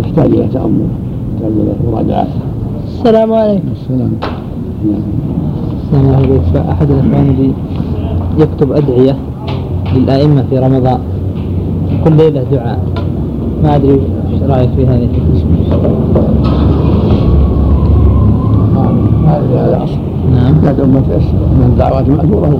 يحتاج 0.00 0.32
إلى 0.32 0.48
تأمل. 0.48 0.86
يحتاج 1.34 1.52
إلى 1.52 1.92
مراجعة. 1.92 2.26
السلام 2.86 3.32
عليكم. 3.32 3.68
السلام. 3.72 4.12
الله 5.94 6.18
إليك 6.18 6.42
فأحد 6.54 6.90
الإخوان 6.90 7.28
اللي 7.28 7.52
يكتب 8.38 8.72
أدعية 8.72 9.16
للأئمة 9.94 10.44
في 10.50 10.58
رمضان. 10.58 10.98
كل 12.04 12.16
ليلة 12.16 12.44
دعاء. 12.52 12.78
ما 13.64 13.76
أدري 13.76 14.00
إيش 14.32 14.42
رأيك 14.42 14.70
في 14.76 14.86
هذه 14.86 15.08
هذا 19.26 19.80
أصل 19.84 19.98
نعم 20.34 20.54
بعد 20.64 20.80
أمة 20.80 21.00
من 21.00 21.68
الدعوات 21.72 22.08
المأثورة 22.08 22.46
هو 22.46 22.56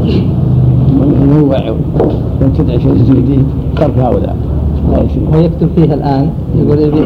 من 1.07 1.37
هو 1.41 1.57
لو 1.67 2.49
تدعي 2.59 2.81
شيء 2.81 2.95
جديد 2.95 3.45
ترك 3.77 3.99
هؤلاء 3.99 4.37
لا 4.93 4.99
هو 5.37 5.41
يكتب 5.41 5.69
فيها 5.77 5.95
الآن 5.95 6.31
يقول 6.59 6.79
يبي- 6.79 6.99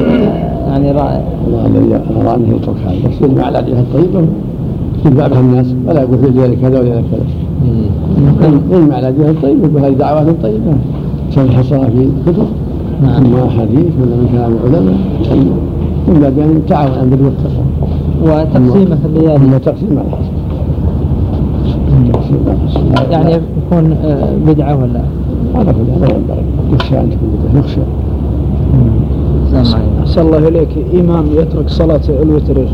يعني 0.68 0.92
رائع. 0.92 1.22
الله 1.46 1.66
الذي 1.66 1.94
أرى 1.94 2.34
أنه 2.34 2.56
يترك 2.56 2.76
هذا 2.86 3.08
بس 3.08 3.22
يجمع 3.30 3.48
الأدعية 3.48 3.80
الطيبة 3.80 4.26
ينفع 5.06 5.26
بها 5.28 5.40
الناس 5.40 5.66
ولا 5.88 6.00
يقول 6.02 6.18
في 6.18 6.40
ذلك 6.40 6.58
كذا 6.60 6.80
ولا 6.80 6.90
كذا 6.90 7.24
يجمع 8.72 8.98
الأدعية 8.98 9.30
الطيبة 9.30 9.68
وهذه 9.74 9.92
دعوات 9.92 10.26
طيبة 10.42 10.72
سنحصرها 11.30 11.88
في 11.88 12.08
كتب 12.26 12.46
نعم. 13.02 13.24
إما 13.24 13.46
أحاديث 13.46 13.92
ولا 14.00 14.16
من 14.16 14.28
كلام 14.32 14.52
العلماء. 14.64 14.94
إلا 16.08 16.28
بأن 16.28 16.62
تعاون 16.68 16.90
على 16.92 17.02
البر 17.02 17.24
والتقوى 17.24 17.64
وتقسيمة 18.22 18.96
في 18.96 19.06
الليالي. 19.06 19.46
الحسن 22.50 23.10
يعني 23.10 23.32
يكون 23.32 23.92
آه، 23.92 24.36
بدعة 24.46 24.76
ولا؟ 24.76 25.00
على 25.54 25.72
كل 25.72 25.90
هذا 25.90 26.14
ينبغي 26.16 26.44
يخشى. 26.72 27.00
أن 27.00 27.10
تكون 27.10 27.28
بدعة 27.50 27.60
يخشى 27.60 27.80
أحسن 30.02 30.20
الله 30.20 30.48
إليك. 30.48 30.68
إمام 30.94 31.24
يترك 31.36 31.68
صلاة 31.68 32.00
الوتر 32.22 32.54
في 32.54 32.66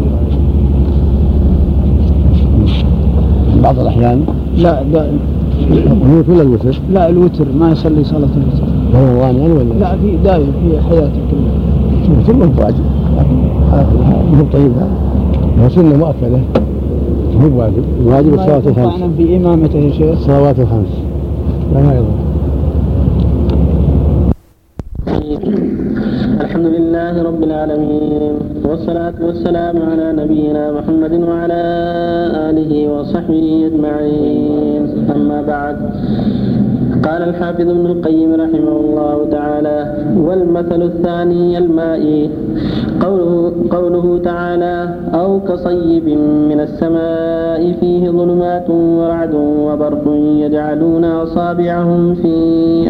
بعض 3.63 3.79
الأحيان. 3.79 4.21
لا 4.57 4.83
دائما 4.83 5.19
وهو 6.03 6.23
كل 6.23 6.41
الوتر؟ 6.41 6.81
لا 6.93 7.09
الوتر 7.09 7.45
ما 7.59 7.71
يصلي 7.71 8.05
صلاة 8.05 8.19
الوتر. 8.19 8.65
رمضان 8.95 9.37
يعني 9.37 9.53
ولا؟ 9.53 9.75
لا 9.81 9.97
في 9.97 10.17
دائما 10.25 10.47
في 10.63 10.81
حياته 10.89 11.21
كلها. 11.31 11.55
الوتر 12.27 12.59
واجب 12.59 12.85
لكن 13.19 13.37
هو 14.39 14.45
طيب 14.53 14.73
هذا 14.73 14.89
هو 15.63 15.69
سنة 15.69 15.97
مؤكدة 15.97 16.41
هو 17.41 17.59
واجب 17.59 17.85
الواجب 18.01 18.35
الصلوات 18.35 18.67
الخمس. 18.67 18.87
طعنا 18.87 19.09
في 19.17 19.37
إمامته 19.37 19.79
يا 19.79 19.93
شيخ. 19.93 20.11
الصلوات 20.13 20.59
الخمس. 20.59 20.93
لا 21.75 21.81
ما 21.81 21.95
يضر. 21.95 22.15
الحمد 26.41 26.67
لله 26.67 27.23
رب 27.23 27.43
العالمين 27.43 28.33
والصلاة 28.65 29.15
والسلام 29.27 29.77
على 29.91 30.07
نبينا 30.23 30.73
محمد 30.73 31.13
وعلى 31.13 31.63
آله 32.51 32.73
وصحبه 32.93 33.47
أجمعين. 33.71 34.83
أما 35.17 35.43
بعد 35.43 35.77
قال 37.07 37.23
الحافظ 37.23 37.69
ابن 37.77 37.87
القيم 37.87 38.31
رحمه 38.35 38.77
الله 38.85 39.17
تعالى 39.31 39.79
والمثل 40.17 40.83
الثاني 40.83 41.59
المائي 41.59 42.31
قوله, 43.03 43.53
قوله 43.71 44.21
تعالى 44.25 44.95
أو 45.15 45.41
كصيب 45.41 46.09
من 46.51 46.61
السماء 46.61 47.73
فيه 47.81 48.11
ظلمات 48.11 48.71
ورعد 48.71 49.35
وبرق 49.35 50.05
يجعلون 50.45 51.05
أصابعهم 51.05 52.15
في 52.15 52.35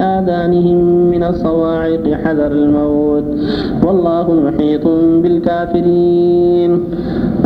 آذانهم 0.01 1.11
من 1.11 1.23
الصواعق 1.23 2.09
حذر 2.25 2.53
الموت. 2.53 3.25
والله 3.87 4.33
محيط 4.33 4.87
بالكافرين. 5.23 6.85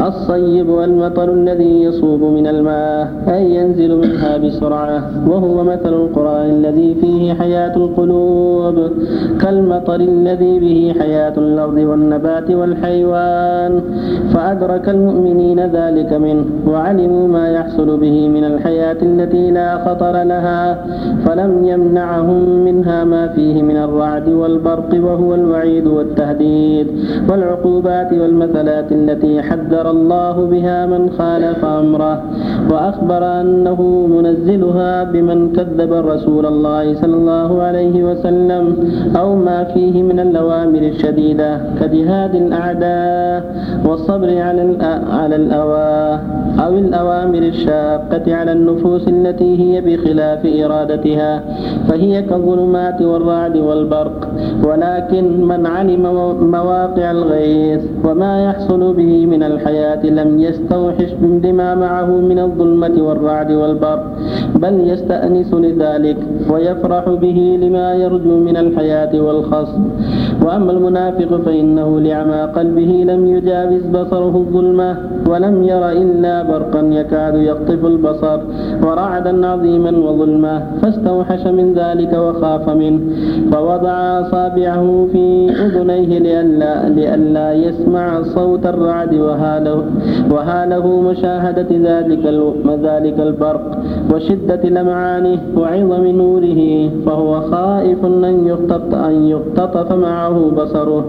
الصيب 0.07 0.69
والمطر 0.69 1.33
الذي 1.33 1.83
يصوب 1.83 2.23
من 2.23 2.47
الماء 2.47 3.12
أي 3.29 3.55
ينزل 3.55 3.97
منها 3.97 4.37
بسرعة 4.37 5.29
وهو 5.29 5.65
مثل 5.65 5.93
القرآن 5.95 6.50
الذي 6.50 6.95
فيه 6.95 7.35
حياة 7.35 7.77
القلوب 7.77 8.91
كالم 9.41 9.69
المطر 9.69 10.00
الذي 10.00 10.59
به 10.59 10.95
حياة 11.00 11.33
الأرض 11.37 11.77
والنبات 11.77 12.50
والحيوان. 12.61 13.73
فأدرك 14.35 14.88
المؤمنين 14.88 15.61
ذلك 15.61 16.12
منه 16.12 16.45
وعلموا 16.67 17.29
ما 17.29 17.49
يحصل 17.49 17.88
به 18.00 18.29
من 18.29 18.45
الحياة 18.45 18.97
التي 19.03 19.50
لا 19.50 19.85
خطر 19.85 20.23
لها 20.23 20.62
فلم 21.27 21.65
يمنعهم 21.65 22.43
منها 22.65 23.05
ما 23.05 23.29
فيه 23.29 23.62
من 23.62 23.77
الرعد 23.77 24.29
والبرق 24.29 24.91
وهو 25.07 25.35
الوعيد 25.35 25.87
والتهديد 25.87 26.87
والعقوبات 27.31 28.12
والمثلات 28.12 28.93
التي 28.93 29.43
حذر 29.43 29.91
الله 29.91 30.37
بها 30.53 30.87
من 30.87 31.11
خالف 31.19 31.65
أمره. 31.65 32.23
وأخبر 32.71 33.23
أنه 33.41 33.81
منزلها 34.17 35.05
بمن 35.05 35.53
كذب 35.53 35.93
رسول 35.93 36.47
الله 36.47 36.95
صلى 36.95 37.17
الله 37.17 37.62
عليه 37.62 37.97
وسلم 38.05 38.65
أو 39.17 39.29
ما 39.37 39.65
فيه 39.65 40.03
من 40.03 40.21
الأوامر 40.21 40.83
الشديدة 40.93 41.50
كجهاد 41.81 42.35
الأعداء 42.38 43.38
والصبر 43.87 44.28
على 44.47 44.62
على 45.11 45.37
الأواه 45.37 46.21
أو 46.64 46.73
الأوامر 46.78 47.38
الشاقة 47.38 48.35
على 48.35 48.52
النفوس 48.52 49.09
التي 49.09 49.50
هي 49.62 49.80
بخلاف 49.80 50.47
إرادتها 50.64 51.42
فهي 51.88 52.23
كالظلمات 52.23 53.02
والرعد 53.02 53.57
والبرق. 53.57 54.28
ولكن 54.64 55.25
من 55.47 55.66
علم 55.66 56.02
مواقع 56.57 57.11
الغيث 57.11 57.83
وما 58.04 58.45
يحصل 58.45 58.95
به 58.95 59.26
من 59.26 59.42
الحياة 59.42 60.07
لم 60.07 60.40
يستوحش 60.40 61.11
بما 61.21 61.75
معه 61.75 62.11
من 62.30 62.38
الظلمة 62.38 63.02
والرعد 63.02 63.50
والبرق 63.52 64.04
بل 64.54 64.75
يستأنس 64.90 65.54
لذلك 65.54 66.16
ويفرح 66.50 67.09
به 67.09 67.59
لما 67.62 67.95
يرجو 67.95 68.37
من 68.38 68.57
الحياة 68.57 69.21
والخصم 69.21 69.83
وأما 70.45 70.73
المنافق 70.73 71.37
فإنه 71.47 72.00
لعمى 72.29 72.53
قلبه 72.53 72.93
لم 73.13 73.27
يجاوز 73.27 73.83
بصره 73.87 74.37
الظلمة 74.37 74.97
ولم 75.27 75.63
ير 75.63 75.91
إلا 75.93 76.43
برقا 76.43 76.81
يكاد 76.81 77.35
يقطف 77.35 77.85
البصر 77.85 78.41
ورعدا 78.85 79.47
عظيما 79.47 79.91
وظلمة 79.91 80.63
فاستوحش 80.83 81.47
من 81.47 81.75
ذلك 81.75 82.13
وخاف 82.13 82.69
منه 82.71 83.01
فوضع 83.53 84.21
أصابعه 84.21 85.09
في 85.13 85.51
أذنيه 85.51 86.19
لئلا, 86.19 86.89
لئلا 86.89 87.53
يسمع 87.53 88.23
صوت 88.23 88.67
الرعد 88.67 89.15
وهاله, 89.15 89.85
وهاله 90.31 91.01
مشاهدة 91.01 91.71
ذلك 91.71 92.25
ذلك 92.83 93.21
البرق 93.21 93.79
وشدة 94.15 94.63
لمعانه 94.69 95.39
وعظم 95.57 96.07
نوره 96.07 96.91
فهو 97.07 97.41
خائف 97.41 98.05
أن 98.05 99.27
يختطف 99.27 99.93
معه 99.93 100.51
بصره 100.51 101.05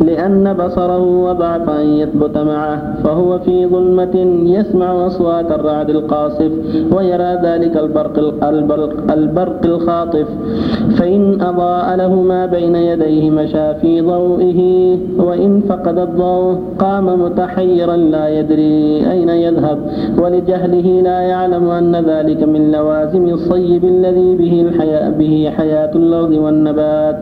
لأن 0.00 0.51
بصره 0.52 1.02
وضعف 1.26 1.70
أن 1.70 1.86
يثبت 1.86 2.38
معه 2.38 2.94
فهو 3.04 3.38
في 3.38 3.66
ظلمة 3.66 4.16
يسمع 4.44 5.06
أصوات 5.06 5.50
الرعد 5.52 5.90
القاصف 5.90 6.52
ويرى 6.92 7.38
ذلك 7.42 7.76
البرق, 7.76 8.44
البرق, 8.44 9.12
البرق 9.12 9.60
الخاطف. 9.64 10.26
فإن 10.98 11.40
أضاء 11.40 11.96
له 11.96 12.14
ما 12.14 12.46
بين 12.46 12.74
يديه 12.74 13.30
مشى 13.30 13.74
في 13.74 14.00
ضوئه 14.00 14.60
وإن 15.32 15.60
فقد 15.68 15.98
الضوء 15.98 16.58
قام 16.78 17.06
متحيرا 17.24 17.96
لا 17.96 18.28
يدري 18.28 19.10
أين 19.10 19.28
يذهب 19.28 19.78
ولجهله 20.18 21.00
لا 21.08 21.20
يعلم 21.20 21.64
أن 21.70 21.96
ذلك 21.96 22.42
من 22.42 22.72
لوازم 22.72 23.24
الصيب 23.28 23.84
الذي 23.84 24.36
به 24.36 24.54
الحياة 24.68 25.10
به 25.10 25.52
حياة 25.56 25.90
الأرض 25.94 26.30
والنبات 26.32 27.16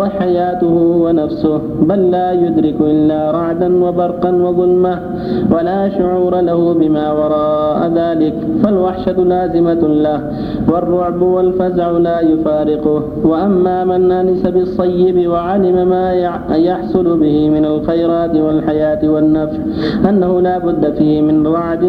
وحياته 0.00 0.74
ونفسه 1.04 1.60
بل 1.80 2.10
لا 2.10 2.32
يدرك 2.32 2.76
إلا 2.80 3.30
رعدا 3.30 3.84
وبرقا 3.84 4.30
وظلمة 4.44 4.94
ولا 5.52 5.88
شعور 5.88 6.40
له 6.40 6.60
بما 6.74 7.12
وراء 7.12 7.80
ذلك 7.94 8.34
فالوحشة 8.62 9.18
لازمة 9.34 9.82
له 10.06 10.20
والرعب 10.72 11.22
والفزع 11.22 11.90
لا 11.90 12.20
يفارقه 12.20 13.02
وأما 13.24 13.84
من 13.84 14.12
أنس 14.12 14.42
بالصيب 14.46 15.28
وعلم 15.28 15.88
ما 15.88 16.12
يحصل 16.68 17.18
به 17.20 17.50
من 17.54 17.64
الخيرات 17.72 18.34
والحياة 18.44 19.02
والنفع 19.14 19.60
أنه 20.08 20.32
لا 20.40 20.56
بد 20.66 20.84
فيه 20.98 21.16
من 21.28 21.36
رعد 21.46 21.84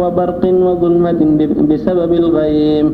وبرق 0.00 0.42
وظلمة 0.66 1.20
بسبب 1.70 2.12
الغيم. 2.22 2.86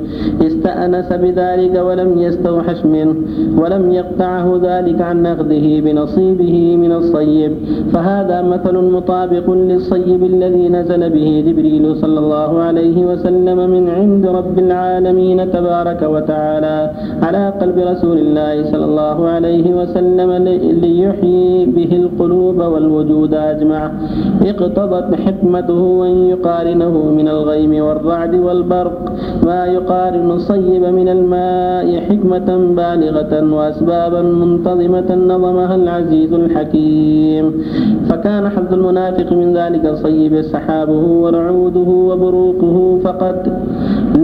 استأنس 0.49 1.09
بذلك 1.23 1.75
ولم 1.87 2.11
يستوحش 2.27 2.81
منه 2.95 3.15
ولم 3.61 3.85
يقطعه 3.93 4.47
ذلك 4.69 4.99
عن 5.01 5.27
أخذه 5.27 5.67
بنصيبه 5.85 6.57
من 6.83 6.93
الصيب. 7.01 7.53
فهذا 7.93 8.39
مثل 8.43 8.75
مطابق 8.97 9.47
للصيب 9.51 10.23
الذي 10.25 10.69
نزل 10.69 11.03
به 11.11 11.29
جبريل 11.47 11.85
صلى 12.03 12.19
الله 12.19 12.51
عليه 12.67 12.99
وسلم 13.11 13.59
من 13.75 13.85
عند 13.89 14.25
رب 14.27 14.57
العالمين 14.59 15.39
تبارك 15.53 16.03
وتعالى 16.15 16.91
على 17.23 17.43
قلب 17.61 17.79
رسول 17.93 18.19
الله 18.19 18.55
صلى 18.73 18.85
الله 18.85 19.19
عليه 19.29 19.67
وسلم 19.79 20.31
ليحيي 20.85 21.67
به 21.77 21.93
القلوب 22.05 22.59
والوجود 22.73 23.33
أجمع. 23.35 23.83
اقتضت 24.51 25.15
حكمته 25.25 25.83
أن 26.09 26.15
يقارنه 26.33 26.95
من 27.19 27.29
الغيم 27.29 27.73
والرعد 27.87 28.35
والبرق. 28.47 28.99
ما 29.47 29.61
يقارن 29.77 30.31
الصيب 30.31 30.85
من 30.99 31.09
الماء 31.17 31.87
حكمة 32.09 32.49
بالغة 32.79 33.33
وأسبابا 33.57 34.23
منتظمة 34.23 35.11
نظمها 35.33 35.75
العزيز 35.75 36.33
الحكيم. 36.33 37.45
فكان 38.09 38.45
حظ 38.49 38.71
المنافق 38.79 39.29
من 39.41 39.49
ذلك 39.59 39.85
الصيب 39.87 40.43
سحابه 40.43 41.05
ورعوده 41.23 41.91
وبروقه 42.09 42.77
فقد 43.05 43.39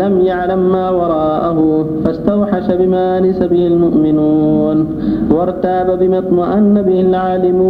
لم 0.02 0.14
يعلم 0.30 0.62
ما 0.72 0.86
وراءه 0.90 1.86
فاستوحش 2.04 2.66
بما 2.80 3.18
أنس 3.18 3.38
به 3.52 3.66
المؤمنون 3.72 4.76
وارتاب 5.34 5.88
بما 6.00 6.18
اطمأن 6.18 6.74
به 6.82 7.00
العالمون. 7.00 7.65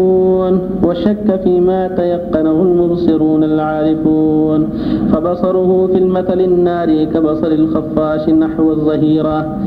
وشك 0.84 1.40
فيما 1.44 1.88
تيقنه 1.88 2.62
المبصرون 2.62 3.44
العارفون. 3.44 4.68
فبصره 5.12 5.86
في 5.92 5.98
المثل 5.98 6.40
النار 6.40 7.04
كبصر 7.04 7.46
الخفاش 7.46 8.28
نحو 8.28 8.70
الظهيرة. 8.70 9.58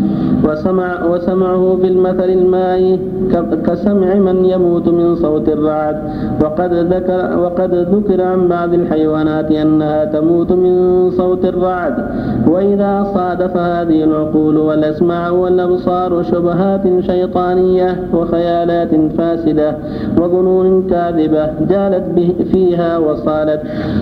وسمع 0.47 1.05
وسمعه 1.05 1.77
في 1.81 1.87
المثل 1.87 2.29
الماء 2.29 2.99
كسمع 3.67 4.13
من 4.15 4.45
يموت 4.45 4.87
من 4.89 5.15
صوت 5.15 5.49
الرعد. 5.49 5.97
وقد 6.43 6.73
ذكر 6.73 7.39
وقد 7.43 7.73
ذكر 7.73 8.21
عن 8.21 8.47
بعض 8.47 8.73
الحيوانات 8.73 9.51
أنها 9.51 10.05
تموت 10.05 10.51
من 10.51 10.75
صوت 11.11 11.45
الرعد. 11.45 11.95
وإذا 12.47 13.07
صادف 13.13 13.57
هذه 13.57 14.03
العقول 14.03 14.57
والأسماع 14.57 15.29
والأبصار 15.29 16.23
شبهات 16.23 16.85
شيطانية 16.99 17.89
وخيالات 18.13 18.89
فاسدة. 19.17 19.75
وظنون 20.19 20.87
كاذبة 20.89 21.45
جالت 21.69 22.05
به 22.15 22.29
فيها 22.51 22.97
وصالت 22.97 23.61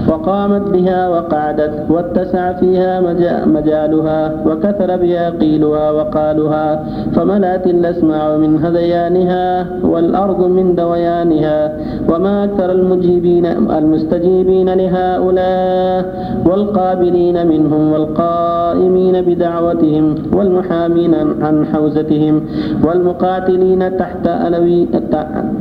وقامت 0.10 0.62
بها 0.70 1.10
وقعدت 1.10 1.74
واتسع 1.90 2.54
فيها 2.54 3.02
مجالها 3.46 4.32
وكثر 4.46 4.98
بها 4.98 5.30
قيلها 5.30 5.92
وقالها 5.92 6.84
فملأت 7.16 7.68
الأسماع 7.68 8.38
من 8.38 8.64
هذيانها 8.66 9.66
والأرض 9.84 10.42
من 10.48 10.76
دويانها 10.76 11.78
وما 12.10 12.44
أكثر 12.44 12.72
المجيبين 12.72 13.46
المستجيبين 13.46 14.70
لهؤلاء 14.74 16.06
والقابلين 16.46 17.48
منهم 17.48 17.92
والقائمين 17.94 19.22
بدعوتهم 19.22 20.16
والمحامين 20.34 21.14
عن 21.42 21.66
حوزتهم 21.66 22.42
والمقاتلين 22.84 23.98
تحت 23.98 24.28
ألوي 24.28 24.88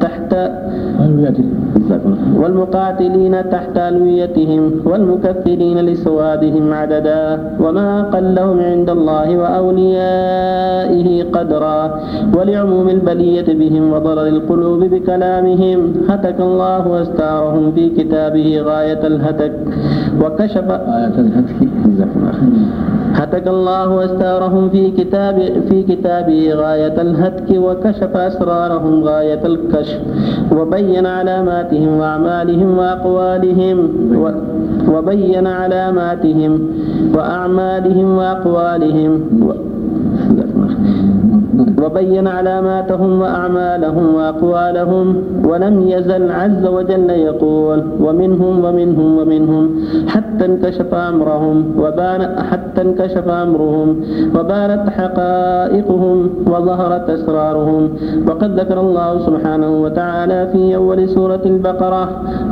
تحت 0.00 0.35
that 0.36 0.85
والمقاتلين 2.40 3.50
تحت 3.50 3.76
ألويتهم 3.78 4.62
والمكثرين 4.84 5.78
لسوادهم 5.78 6.72
عددا 6.74 7.22
وما 7.60 8.00
أقلهم 8.00 8.58
عند 8.60 8.90
الله 8.90 9.28
وأوليائه 9.38 11.08
قدرا 11.32 12.00
ولعموم 12.36 12.88
البلية 12.88 13.48
بهم 13.60 13.92
وضرر 13.92 14.26
القلوب 14.26 14.80
بكلامهم 14.84 15.92
هتك 16.08 16.40
الله 16.40 17.02
أستارهم 17.02 17.72
في 17.72 17.88
كتابه 17.88 18.60
غاية 18.60 19.06
الهتك 19.06 19.52
وكشف 20.22 20.64
غاية 20.70 21.16
الهتك 21.24 21.56
هتك 23.14 23.48
الله 23.48 24.04
أستارهم 24.04 24.68
في 24.70 24.90
كتاب 24.90 25.36
في 25.68 25.82
كتابه 25.82 26.52
غاية 26.54 27.00
الهتك 27.02 27.48
وكشف 27.56 28.16
أسرارهم 28.16 29.04
غاية 29.04 29.46
الكشف 29.46 30.00
وبين 30.52 30.85
علاماتهم 31.06 31.98
وأعمالهم 31.98 32.78
وأقوالهم 32.78 33.78
وبين 34.92 35.46
علاماتهم 35.46 36.52
وأعمالهم 37.14 38.16
وأقوالهم 38.18 39.12
وبين 41.82 42.26
علاماتهم 42.28 43.20
وأعمالهم 43.20 44.14
وأقوالهم 44.14 45.06
ولم 45.44 45.88
يزل 45.88 46.30
عز 46.32 46.66
وجل 46.66 47.10
يقول 47.10 47.82
ومنهم 48.00 48.64
ومنهم 48.64 49.18
ومنهم 49.18 49.64
حتى 50.08 50.44
انكشف 50.44 50.94
أمرهم 50.94 51.56
وبان 51.78 52.20
حتى 52.50 52.82
انكشف 52.82 53.28
أمرهم 53.28 53.88
وبانت 54.38 54.90
حقائقهم 54.90 56.30
وظهرت 56.46 57.10
أسرارهم 57.10 57.82
وقد 58.28 58.60
ذكر 58.60 58.80
الله 58.80 59.18
سبحانه 59.26 59.82
وتعالى 59.82 60.48
في 60.52 60.76
أول 60.76 61.08
سورة 61.08 61.40
البقرة 61.46 62.04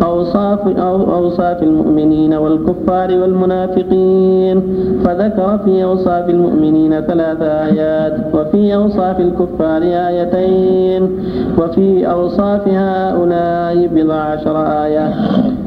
أوصاف 0.02 0.68
أو 0.78 1.14
أوصاف 1.14 1.62
المؤمنين 1.62 2.34
والكفار 2.34 3.10
والمنافقين 3.20 4.56
فذكر 5.04 5.58
في 5.64 5.84
أوصاف 5.84 6.30
المؤمنين 6.30 7.00
ثلاث 7.00 7.42
آيات 7.42 8.34
وفي 8.34 8.74
أوصاف 8.74 8.93
الكفار 9.00 9.82
آيتين 9.82 11.08
وفي 11.58 12.10
أوصاف 12.10 12.68
هؤلاء 12.68 13.86
بضع 13.94 14.14
عشر 14.14 14.56
آية 14.84 15.14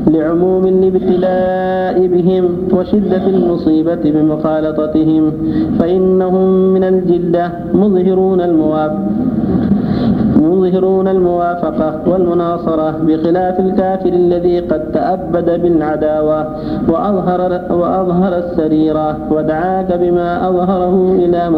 لعموم 0.07 0.65
الابتلاء 0.67 2.07
بهم 2.07 2.49
وشدة 2.73 3.27
المصيبة 3.27 3.95
بمخالطتهم 4.05 5.31
فإنهم 5.79 6.73
من 6.73 6.83
الجلة 6.83 7.51
مظهرون 7.73 8.41
الموافق 8.41 8.99
يظهرون 10.37 11.07
الموافقة 11.07 12.09
والمناصرة 12.09 12.91
بخلاف 13.07 13.59
الكافر 13.59 14.09
الذي 14.09 14.59
قد 14.59 14.91
تأبد 14.91 15.61
بالعداوة 15.61 16.47
وأظهر, 16.89 17.41
وأظهر 17.71 18.37
السريرة 18.37 19.17
ودعاك 19.33 19.93
بما 19.93 20.49
أظهره 20.49 21.15
إلى 21.19 21.49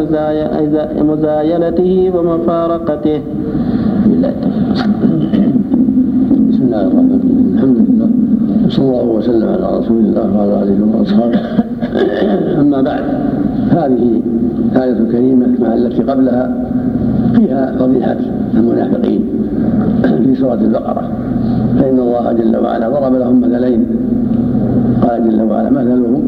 مزايلته 1.04 2.12
ومفارقته. 2.15 3.22
بسم 6.50 6.62
الله 6.65 6.82
الرحمن 6.82 7.12
الرحيم. 7.12 7.54
الحمد 7.56 7.78
لله 7.78 8.10
وصلى 8.65 8.86
الله 8.86 9.06
وسلم 9.18 9.50
على 9.50 9.68
رسول 9.80 10.00
الله 10.00 10.28
وعلى 10.38 10.63
آله 10.63 10.80
وأصحابه. 10.94 11.39
أما 12.60 12.82
بعد 12.82 13.04
هذه 13.72 14.22
الآية 14.76 14.92
الكريمة 14.92 15.48
مع 15.60 15.74
التي 15.74 16.04
قبلها 16.04 16.66
فيها 17.36 17.74
فضيحة 17.80 18.18
المنافقين 18.54 19.26
في 20.04 20.36
سورة 20.36 20.54
البقرة. 20.54 21.10
فإن 21.80 22.00
الله 22.00 22.32
جل 22.34 22.58
وعلا 22.58 22.90
ضرب 22.90 23.16
لهم 23.16 23.42
مثلين 23.42 23.86
قال 25.10 25.30
جل 25.30 25.41
وعلا 25.41 25.69
مثلهم 25.69 26.24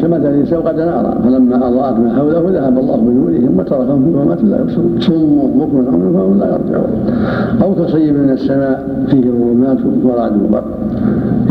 كمثل 0.00 0.46
سوقة 0.46 0.76
نارا 0.76 1.14
فلما 1.24 1.68
أضاءت 1.68 1.96
ما 2.00 2.14
حوله 2.16 2.42
ذهب 2.50 2.78
الله 2.78 2.96
بنورهم 2.96 3.58
وتركهم 3.58 4.04
في 4.04 4.10
ظلمات 4.12 4.44
لا 4.44 4.60
يبصرون. 4.60 4.96
صم 5.00 5.36
بكم 5.58 5.84
عمي 5.92 6.12
فهم 6.12 6.38
لا 6.38 6.46
يرجعون. 6.46 6.90
أو 7.62 7.74
كصيب 7.74 8.14
من 8.14 8.30
السماء 8.30 9.04
فيه 9.06 9.30
ظلمات 9.30 9.78
ورعد 10.04 10.32
وبرق 10.42 10.64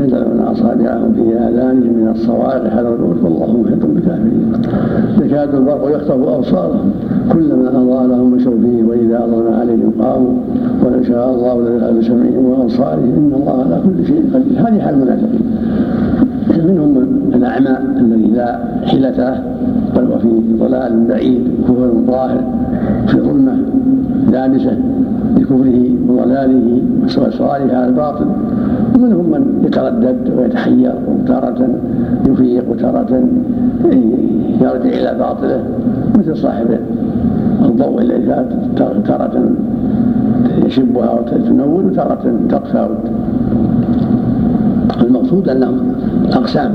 يجعلون 0.03 0.39
أصابعهم 0.39 1.13
في 1.13 1.37
آذانهم 1.47 1.93
من 1.99 2.07
الصواعق 2.15 2.67
حذر 2.67 2.95
الموت 2.95 3.23
والله 3.23 3.61
محيط 3.61 3.85
بالكافرين 3.85 4.51
يكاد 5.21 5.55
البرق 5.55 5.95
يخطف 5.95 6.27
أبصارهم. 6.27 6.91
كلما 7.33 7.69
أضاء 7.69 8.07
لهم 8.07 8.31
مشوا 8.31 8.57
فيه 8.61 8.83
وإذا 8.83 9.23
أظلم 9.25 9.53
عليهم 9.53 9.91
قاموا. 10.01 10.33
ولو 10.85 11.03
شاء 11.03 11.29
الله 11.35 11.61
لذهب 11.61 11.99
بسمعهم 11.99 12.45
وأبصارهم 12.45 13.13
إن 13.17 13.31
الله 13.39 13.63
على 13.65 13.81
كل 13.85 14.05
شيء 14.05 14.23
قدير. 14.33 14.53
هذه 14.57 14.79
حال 14.79 14.93
المنافقين. 14.93 15.41
منهم 16.65 16.97
الأعمى 17.35 17.77
الذي 17.99 18.27
لا 18.27 18.59
حيلة 18.85 19.43
بل 19.95 20.03
وفي 20.11 20.29
ضلال 20.59 21.05
بعيد 21.09 21.41
كفر 21.63 21.91
ظاهر 22.07 22.41
في 23.07 23.19
ظلمة 23.19 23.57
دامسة 24.31 24.77
بكفره 25.35 25.89
وضلاله 26.09 26.81
وإصراره 27.17 27.75
على 27.75 27.85
الباطل. 27.87 28.25
ومنهم 28.95 29.31
من 29.31 29.63
يتردد 29.65 30.17
ويتحير 30.37 30.93
وتارة 31.07 31.67
يفيق 32.29 32.71
وتارة 32.71 33.23
يرجع 34.61 34.99
إلى 34.99 35.15
باطله 35.19 35.63
مثل 36.19 36.37
صاحب 36.37 36.67
الضوء 37.65 38.01
الذي 38.01 38.45
تارة 38.77 39.51
يشبها 40.65 41.11
وتنور 41.13 41.85
وتارة 41.85 42.33
تطفى 42.49 42.89
المقصود 45.37 45.49
أنهم 45.49 45.93
أقسام 46.33 46.73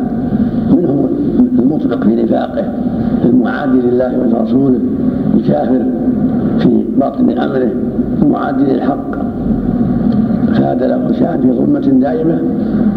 منهم 0.71 1.07
المطلق 1.59 2.05
في 2.05 2.23
نفاقه 2.23 2.65
المعادي 3.25 3.81
لله 3.81 4.13
ولرسوله 4.19 4.81
الكافر 5.35 5.83
في 6.59 6.85
باطن 7.01 7.31
أمره 7.31 7.71
المعادي 8.23 8.65
للحق. 8.65 9.23
فهذا 10.53 10.87
له 10.87 11.13
شأن 11.13 11.41
في 11.41 11.53
ظلمة 11.53 12.01
دائمة 12.01 12.39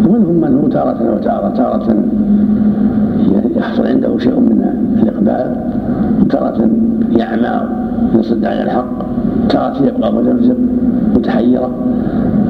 ومنهم 0.08 0.42
من 0.42 0.60
هو 0.62 0.68
تارة 0.68 1.16
وتارة 1.16 1.50
تارة 1.50 1.96
يحصل 3.58 3.88
عنده 3.88 4.18
شيء 4.18 4.40
من 4.40 4.66
الإقبال 5.04 5.56
تارة 6.30 6.70
يعمى 7.18 7.62
يصد 8.20 8.46
عن 8.46 8.58
الحق 8.58 8.90
تارة 9.50 9.86
يبقى 9.88 10.14
مذبذب 10.14 10.58
متحيرة 11.16 11.70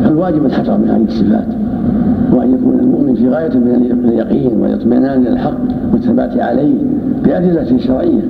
فالواجب 0.03 0.45
الحذر 0.45 0.77
من 0.77 0.89
هذه 0.89 1.05
الصفات. 1.07 1.47
وأن 2.35 2.53
يكون 2.53 2.79
المؤمن 2.79 3.15
في 3.15 3.29
غاية 3.29 3.49
من 3.49 4.09
اليقين 4.09 4.61
والاطمئنان 4.61 5.21
إلى 5.21 5.29
الحق 5.29 5.57
والثبات 5.93 6.39
عليه 6.39 6.75
بأدلة 7.23 7.77
شرعية 7.77 8.21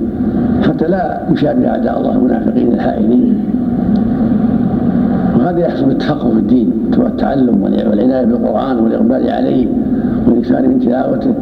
حتى 0.62 0.86
لا 0.86 1.20
يشابه 1.32 1.68
أعداء 1.68 2.00
الله 2.00 2.12
المنافقين 2.12 2.72
الحائلين 2.72 3.38
وهذا 5.46 5.58
يحصل 5.58 5.84
بالتفقه 5.84 6.30
في 6.30 6.38
الدين 6.38 6.72
والتعلم 6.98 7.62
والعناية 7.62 8.24
بالقرآن 8.24 8.78
والإقبال 8.78 9.30
عليه 9.30 9.68
والإكثار 10.26 10.68
من 10.68 10.80
تلاوته. 10.80 11.34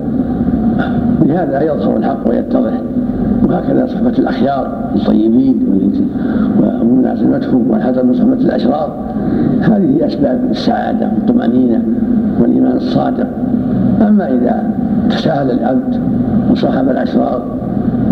بهذا 1.23 1.63
يظهر 1.63 1.97
الحق 1.97 2.29
ويتضح. 2.29 2.73
وهكذا 3.49 3.87
صحبة 3.87 4.19
الأخيار 4.19 4.91
الطيبين 4.97 5.67
ومناسبتهم 6.61 7.71
والحذر 7.71 8.05
من 8.05 8.13
صحبة 8.15 8.33
الأشرار. 8.33 8.97
هذه 9.61 10.07
أسباب 10.07 10.41
السعادة 10.51 11.11
والطمأنينة. 11.15 11.83
والإيمان 12.41 12.77
الصادق. 12.77 13.27
أما 14.09 14.29
إذا 14.29 14.71
تساهل 15.11 15.51
العبد 15.51 16.01
وصاحب 16.51 16.89
الأشرار 16.89 17.43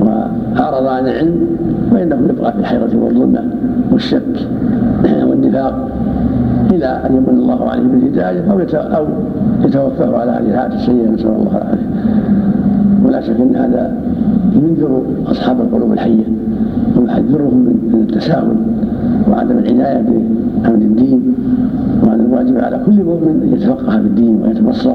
وأعرض 0.00 0.86
عن 0.86 1.06
العلم 1.06 1.46
فإنه 1.90 2.18
يبقى 2.30 2.52
في 2.52 2.58
الحيرة 2.58 2.90
والظلمة 2.94 3.44
والشك 3.92 4.48
والنفاق 5.28 5.88
إلى 6.72 6.86
أن 6.86 7.16
يمن 7.16 7.38
الله 7.38 7.70
عليه 7.70 7.82
بالهداية 7.82 8.52
أو 8.52 8.58
أو 8.96 9.06
يتوفاه 9.64 10.18
على 10.18 10.30
هذه 10.30 10.50
الحالة 10.50 10.74
السيئة. 10.74 11.10
نسأل 11.10 11.26
الله 11.26 11.50
العافية. 11.50 11.86
ولا 13.04 13.20
شك 13.20 13.40
أن 13.40 13.56
هذا 13.56 13.96
ينذر 14.54 15.02
أصحاب 15.26 15.60
القلوب 15.60 15.92
الحية 15.92 16.24
ويحذرهم 16.96 17.58
من 17.92 18.06
التساهل 18.08 18.56
وعدم 19.30 19.58
العناية 19.58 20.02
بأمر 20.62 20.74
الدين 20.74 21.34
وأن 22.02 22.20
الواجب 22.20 22.58
على 22.58 22.80
كل 22.86 23.04
مؤمن 23.04 23.42
أن 23.42 23.52
يتفقه 23.52 23.90
في 23.90 24.06
الدين 24.06 24.42
ويتبصر 24.42 24.94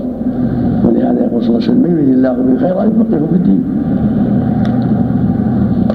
ولهذا 0.85 1.23
يقول 1.23 1.43
صلى 1.43 1.49
الله 1.49 1.67
عليه 1.67 1.71
وسلم 1.71 1.81
من 1.81 1.91
يريد 1.91 2.09
الله 2.09 2.33
به 2.33 2.59
خيرا 2.59 2.83
يفقهه 2.83 3.27
في 3.29 3.35
الدين. 3.35 3.63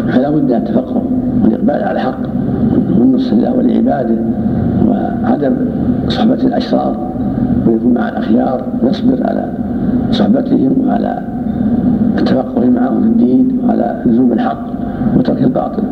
فلا 0.08 0.30
بد 0.30 0.52
ان 0.52 0.62
التفقه 0.62 1.02
والإقبال 1.44 1.82
على 1.82 1.92
الحق 1.92 2.18
والنصح 2.98 3.32
لله 3.32 3.56
ولعباده 3.56 4.16
وعدم 4.88 5.52
صحبة 6.08 6.34
الأشرار 6.34 6.96
ويكون 7.66 7.94
مع 7.94 8.08
الأخيار 8.08 8.64
يصبر 8.82 9.26
على 9.26 9.52
صحبتهم 10.10 10.72
وعلى 10.86 11.18
التفقه 12.18 12.70
معهم 12.70 13.00
في 13.00 13.06
الدين 13.08 13.58
وعلى 13.64 14.02
لزوم 14.06 14.32
الحق 14.32 14.66
وترك 15.18 15.42
الباطل. 15.42 15.82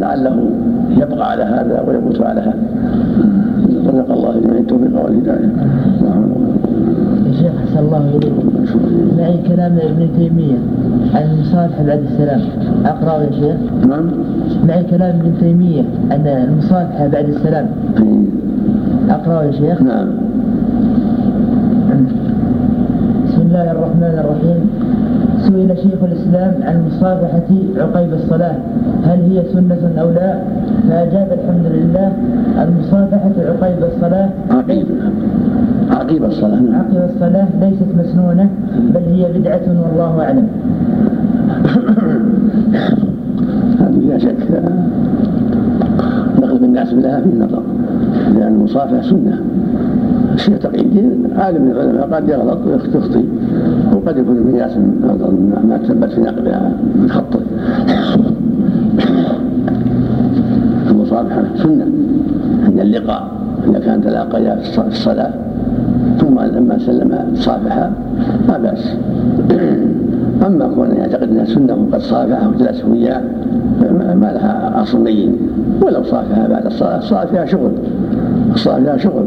لعله 0.00 0.50
يبقى 0.96 1.30
على 1.30 1.42
هذا 1.42 1.84
ويموت 1.88 2.20
على 2.20 2.40
هذا. 2.40 2.62
رزق 3.86 4.12
الله 4.12 4.40
جميع 4.44 4.58
التوفيق 4.58 5.04
والهداية. 5.04 5.50
يا 7.26 7.32
شيخ 7.32 7.52
أحسن 7.64 7.78
الله 7.78 8.10
إليك. 8.16 8.32
معي 9.18 9.38
كلام 9.48 9.72
ابن 9.72 10.08
تيمية 10.16 10.58
عن 11.14 11.22
المصالحه 11.22 11.84
بعد 11.86 12.00
السلام. 12.10 12.40
أقرأه 12.84 13.22
يا 13.22 13.30
شيخ. 13.30 13.56
نعم. 13.88 14.06
معي 14.68 14.84
كلام 14.84 15.14
ابن 15.20 15.32
تيمية 15.40 15.82
عن 16.10 16.26
المصالحه 16.26 17.06
بعد 17.06 17.28
السلام. 17.28 17.66
أقرأه 19.10 19.44
يا 19.44 19.52
شيخ. 19.52 19.82
نعم. 19.82 20.08
بسم 23.28 23.40
الله 23.40 23.70
الرحمن 23.70 24.14
الرحيم. 24.22 24.60
سئل 25.42 25.76
شيخ 25.82 26.02
الإسلام 26.02 26.54
عن 26.62 26.76
المصافحة 26.76 27.48
عقيب 27.76 28.12
الصلاة. 28.12 28.56
هل 29.04 29.20
هي 29.20 29.42
سنة 29.52 30.00
أو 30.00 30.10
لا؟ 30.10 30.38
فأجاب 30.88 31.28
الحمد 31.32 31.66
لله 31.66 32.12
المصافحة 32.62 33.32
عقيب 33.38 33.78
الصلاة 33.94 34.28
عقيب 34.50 34.86
عقيب 35.90 36.24
الصلاة 36.24 36.60
نعم. 36.60 36.74
عقب 36.74 37.10
الصلاة 37.14 37.46
ليست 37.60 37.86
مسنونة 37.98 38.50
بل 38.94 39.00
هي 39.00 39.32
بدعة 39.38 39.62
والله 39.68 40.22
أعلم. 40.24 40.48
هذه 43.80 44.08
لا 44.08 44.18
شك 44.18 44.36
الناس 46.72 46.92
لها 46.92 47.20
في 47.20 47.28
نظر 47.38 47.62
لأن 48.38 48.52
المصافحة 48.52 49.02
سنة. 49.02 49.40
الشيخ 50.34 50.58
تقي 50.58 50.80
الدين 50.80 51.28
عالم 51.36 51.62
من 51.62 51.70
العلماء 51.70 52.08
قد 52.12 52.28
يغلط 52.28 52.58
ويخطئ 52.66 53.24
وقد 53.92 54.18
يكون 54.18 54.36
المياس 54.36 54.76
ما 55.68 55.80
تثبت 55.82 56.12
في 56.12 56.20
نقلها 56.20 56.72
من 56.94 57.10
خطه 57.10 57.40
المصافحة 60.90 61.42
سنة 61.56 61.86
عند 62.66 62.80
اللقاء 62.80 63.28
إذا 63.68 63.78
كان 63.78 64.02
تلاقيا 64.02 64.56
في 64.56 64.88
الصلاة 64.88 65.30
ثم 66.18 66.40
لما 66.40 66.78
سلم 66.78 67.18
صافحا 67.34 67.92
ما 68.48 68.58
بأس 68.58 68.96
أما 70.46 70.66
كون 70.74 70.90
يعتقد 70.90 71.28
أنها 71.30 71.44
سنة 71.44 71.74
وقد 71.74 72.00
صافحه 72.00 72.48
وجلس 72.48 72.84
وياه 72.84 73.22
ما 74.14 74.32
لها 74.34 74.82
أصل 74.82 75.04
بين 75.04 75.36
ولو 75.82 76.02
صافحها 76.02 76.48
بعد 76.48 76.66
الصلاة 76.66 76.98
الصلاة 76.98 77.24
فيها 77.24 77.46
شغل. 77.46 77.70
الصلاة 78.54 78.78
فيها 78.78 78.96
شغل. 78.96 79.24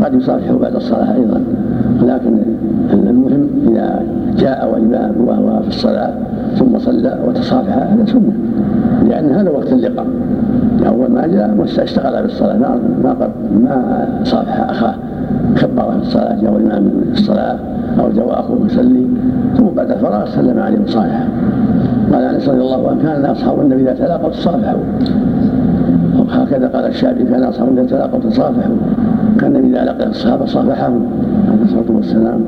وقد 0.00 0.14
يصافحه 0.14 0.58
بعد 0.58 0.74
الصلاة 0.74 1.14
أيضا. 1.14 1.40
لكن 2.02 2.38
المهم 2.92 3.48
إذا 3.68 4.02
جاء 4.38 4.70
وإمام 4.72 5.12
وهو 5.26 5.62
في 5.62 5.68
الصلاة 5.68 6.12
ثم 6.54 6.78
صلى 6.78 7.18
وتصافح 7.26 7.76
هذا 7.76 8.04
سنة. 8.06 8.32
لأن 9.08 9.30
هذا 9.30 9.50
وقت 9.50 9.72
اللقاء. 9.72 10.06
أول 10.86 11.10
ما 11.10 11.26
جاء 11.26 11.56
اشتغل 11.78 12.22
بالصلاة. 12.22 12.56
ما 12.56 12.78
ما 13.04 13.28
ما 13.60 14.06
صافح 14.24 14.70
أخاه. 14.70 14.94
كبر 15.56 15.90
في 15.90 16.02
الصلاة 16.02 16.42
جاء 16.42 16.56
الإمام 16.56 16.90
في 17.12 17.20
الصلاة 17.20 17.58
أو 18.00 18.10
جاء 18.10 18.40
أخوه 18.40 18.66
يصلي. 18.66 19.06
ثم 19.58 19.64
بعد 19.76 19.90
الفراغ 19.90 20.26
سلم 20.26 20.58
عليه 20.58 20.78
صالحا 20.86 21.28
قال 22.12 22.22
أنس 22.22 22.48
رضي 22.48 22.60
الله 22.60 22.88
عنه 22.90 23.02
كان 23.02 23.24
أصحاب 23.24 23.60
النبي 23.60 23.82
إذا 23.82 23.92
تلاقوا 23.92 24.30
تصافحوا. 24.30 24.80
وهكذا 26.34 26.68
قال 26.68 26.86
الشافعي 26.86 27.24
كان 27.24 27.42
اصحاب 27.42 27.68
النبي 27.68 27.80
اذا 27.80 27.96
تلاقوا 27.96 28.20
تصافحوا 28.20 28.76
كان 29.40 29.56
النبي 29.56 29.78
إذا 29.78 29.84
لقي 29.84 30.06
الصحابة 30.06 30.44
صافحهم 30.44 31.06
عليه 31.50 31.62
الصلاة 31.64 31.96
والسلام. 31.96 32.40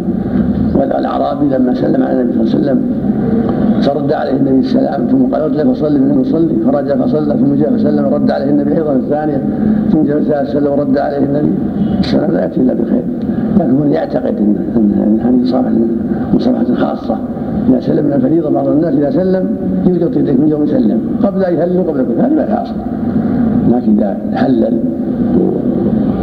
والأعرابي 0.74 1.46
لما 1.54 1.74
سلم 1.74 2.02
على 2.02 2.20
النبي 2.20 2.32
صلى 2.32 2.42
الله 2.42 2.70
عليه 2.70 2.80
وسلم 2.80 2.82
فرد 3.82 4.12
عليه 4.12 4.36
النبي 4.36 4.58
السلام 4.58 5.06
ثم 5.06 5.34
قال 5.34 5.42
ارجع 5.42 5.64
فصلي 5.72 5.98
من 5.98 6.20
يصلي. 6.20 6.56
فرجع 6.66 6.96
فصلى 6.96 7.36
ثم 7.36 7.54
جاء 7.54 7.70
فسلم 7.76 8.04
رد 8.14 8.30
عليه 8.30 8.50
النبي 8.50 8.72
أيضا 8.76 8.92
الثانية. 8.92 9.42
ثم 9.92 10.02
جاء 10.02 10.44
فسلم 10.44 10.72
ورد 10.72 10.98
عليه 10.98 11.18
النبي. 11.18 11.52
السلام 12.00 12.30
لا 12.30 12.42
يأتي 12.42 12.60
إلا 12.60 12.74
بخير. 12.74 13.02
لكن 13.60 13.74
من 13.74 13.92
يعتقد 13.92 14.36
ان 14.76 15.20
هذه 15.24 15.36
مصافحه 15.42 15.72
مصافحه 16.34 16.74
خاصة. 16.74 17.18
إذا 17.68 17.80
سلم 17.80 18.04
من 18.04 18.12
الفريضة 18.12 18.50
بعض 18.50 18.68
الناس 18.68 18.94
إذا 18.94 19.10
سلم 19.10 19.56
يلقط 19.86 20.16
يديك 20.16 20.40
من 20.40 20.48
يوم 20.48 20.64
يسلم 20.64 21.00
قبل 21.22 21.44
أن 21.44 21.54
يهلل 21.54 21.78
وقبل 21.78 22.04
كل 22.04 22.20
هذا 22.20 22.34
ما 22.34 22.62
أصل. 22.62 22.74
لكن 23.72 23.98
إذا 23.98 24.16
حلل 24.34 24.80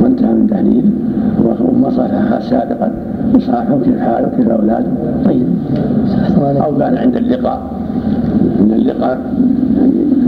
وانتهى 0.04 0.34
من 0.34 0.48
تهليله 0.48 0.90
وما 1.44 1.90
صافح 1.90 2.42
سابقا 2.50 2.92
يصافحه 3.36 3.80
كيف 3.84 4.00
حاله 4.00 4.30
كيف 4.38 4.50
اولاده 4.50 4.88
طيب. 5.26 5.48
أو 6.38 6.78
كان 6.78 6.98
عند 6.98 7.16
اللقاء. 7.16 7.62
عند 8.60 8.72
اللقاء 8.72 9.18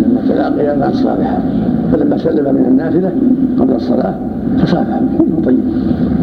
لما 0.05 0.21
تلاقيا 0.27 0.75
مع 0.77 0.89
الصالحه 0.89 1.39
فلما 1.91 2.17
سلم 2.17 2.55
من 2.55 2.65
النافلة 2.67 3.11
قبل 3.59 3.75
الصلاة 3.75 4.15
فصافحه 4.57 5.01
طيب. 5.45 5.59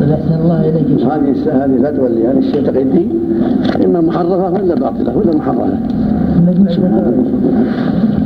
أحسن 0.03 0.41
الله 0.43 0.61
إليك 0.69 1.01
هذه 1.01 1.35
هذه 1.65 1.83
فتوى 1.83 2.07
اللي 2.07 2.29
هذا 2.29 2.39
الشيء 2.39 2.63
تقي 2.63 2.83
الدين 2.83 3.11
إما 3.85 4.01
محرفة 4.01 4.51
ولا 4.51 4.75
باطلة 4.75 5.17
ولا 5.19 5.37
محرفة. 5.37 5.79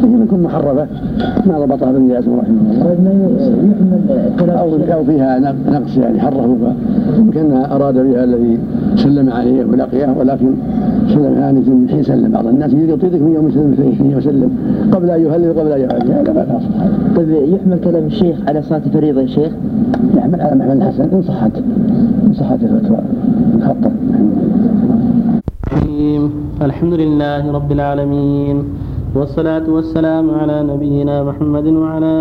هي 0.04 0.08
منكم 0.08 0.42
محرفة 0.42 0.86
ما 1.46 1.58
ضبطها 1.58 1.90
ابن 1.90 2.08
جاسم 2.08 2.36
رحمه 2.40 2.60
الله. 4.40 4.52
أو 4.52 4.76
أو 4.92 5.04
فيها 5.04 5.38
نقص 5.70 5.96
يعني 5.96 6.20
حرفوا 6.20 6.56
يمكن 7.18 7.52
أراد 7.52 7.94
بها 7.94 8.24
الذي 8.24 8.58
سلم 8.96 9.30
عليه 9.30 9.64
ولقيه 9.64 10.14
ولكن 10.18 10.54
سلم 11.08 11.34
يعني 11.38 11.60
من 11.60 11.88
حين 11.90 12.02
سلم 12.02 12.30
بعض 12.30 12.46
الناس. 12.46 12.72
يطيق 12.72 13.12
من 13.12 13.32
يوم 13.34 13.48
يسلم 13.48 13.66
من 14.00 14.10
يوم 14.10 14.18
يسلم. 14.18 14.50
قبل 14.92 15.10
أن 15.10 15.20
يهلل 15.20 15.60
قبل 15.60 15.72
أن 15.72 15.80
يهلل 15.80 16.12
هذا 16.12 16.32
ما 16.32 16.60
طيب 17.16 17.28
يحمل 17.30 17.78
كلام 17.84 18.04
الشيخ 18.06 18.36
على 18.48 18.62
صلاة 18.62 18.82
الفريضة 18.86 19.20
يا 19.20 19.26
شيخ؟ 19.26 19.52
يحمل 20.16 20.40
على 20.40 20.54
محمد 20.56 20.76
الحسن. 20.76 21.08
إن 21.12 21.22
صحت. 21.22 21.50
إن 22.26 22.32
صحت 22.32 22.58
الفتوى. 22.62 22.98
الخطة 25.76 26.30
الحمد 26.62 26.94
لله 26.94 27.52
رب 27.52 27.70
العالمين. 27.72 28.56
والصلاة 29.16 29.64
والسلام 29.68 30.30
على 30.30 30.62
نبينا 30.62 31.24
محمد 31.24 31.66
وعلى 31.66 32.14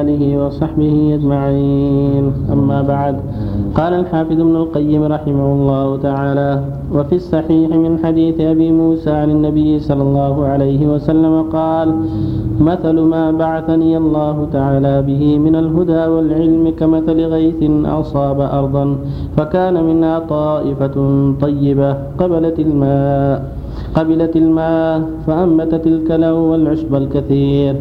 آله 0.00 0.22
وصحبه 0.44 0.94
أجمعين. 1.14 2.24
أما 2.52 2.82
بعد 2.82 3.16
قال 3.74 3.92
الحافظ 3.92 4.40
ابن 4.40 4.56
القيم 4.56 5.02
رحمه 5.04 5.46
الله 5.52 5.96
تعالى 5.96 6.50
وفي 6.94 7.14
الصحيح 7.14 7.70
من 7.84 7.98
حديث 8.04 8.40
أبي 8.40 8.72
موسى 8.72 9.10
عن 9.10 9.30
النبي 9.30 9.78
صلى 9.78 10.02
الله 10.02 10.46
عليه 10.46 10.86
وسلم 10.86 11.42
قال 11.52 11.88
مثل 12.60 12.96
ما 13.00 13.32
بعثني 13.32 13.96
الله 13.96 14.36
تعالى 14.52 15.02
به 15.02 15.38
من 15.38 15.54
الهدى 15.56 16.02
والعلم 16.12 16.64
كمثل 16.78 17.18
غيث 17.34 17.60
أصاب 18.00 18.40
أرضا 18.40 18.96
فكان 19.36 19.84
منها 19.84 20.18
طائفة 20.18 20.96
طيبة 21.40 21.92
قبلت 22.18 22.58
الماء 22.58 23.57
قبلت 23.94 24.36
الماء 24.36 25.02
فأنبتت 25.26 25.86
الكلى 25.86 26.30
والعشب 26.30 26.94
الكثير. 26.94 27.74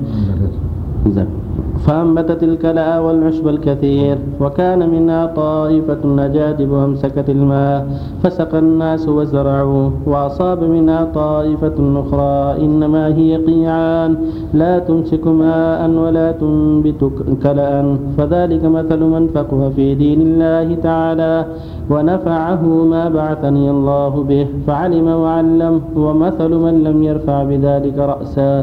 فأنبتت 1.78 2.44
الكلاء 2.44 3.02
والعشب 3.06 3.48
الكثير 3.48 4.18
وكان 4.42 4.90
منها 4.90 5.26
طائفة 5.26 6.02
نجادب 6.06 6.74
أمسكت 6.74 7.30
الماء 7.30 7.88
فسقى 8.24 8.60
الناس 8.60 9.08
وزرعوا 9.08 9.90
وأصاب 10.06 10.64
منها 10.64 11.02
طائفة 11.16 11.78
أخرى 12.02 12.66
إنما 12.66 13.08
هي 13.08 13.38
قيعان. 13.38 14.12
لا 14.54 14.80
تمسك 14.80 15.28
ماء 15.28 15.90
ولا 15.90 16.32
تنبت 16.32 17.02
كلاء 17.44 17.98
فذلك 18.18 18.64
مثل 18.66 19.00
من 19.00 19.28
فقه 19.28 19.70
في 19.76 19.96
دين 19.96 20.22
الله 20.22 20.76
تعالى. 20.84 21.46
ونفعه 21.90 22.64
ما 22.94 23.04
بعثني 23.10 23.70
الله 23.76 24.14
به 24.30 24.48
فعلم 24.68 25.08
وعلم 25.08 25.74
ومثل 25.96 26.52
من 26.66 26.76
لم 26.88 26.98
يرفع 27.04 27.44
بذلك 27.44 27.98
رأسا 27.98 28.54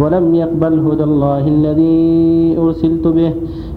ولم 0.00 0.34
يقبل 0.34 0.74
هدى 0.86 1.04
الله 1.10 1.48
الذي 1.48 2.00
أرسلت 2.58 3.04
به. 3.06 3.32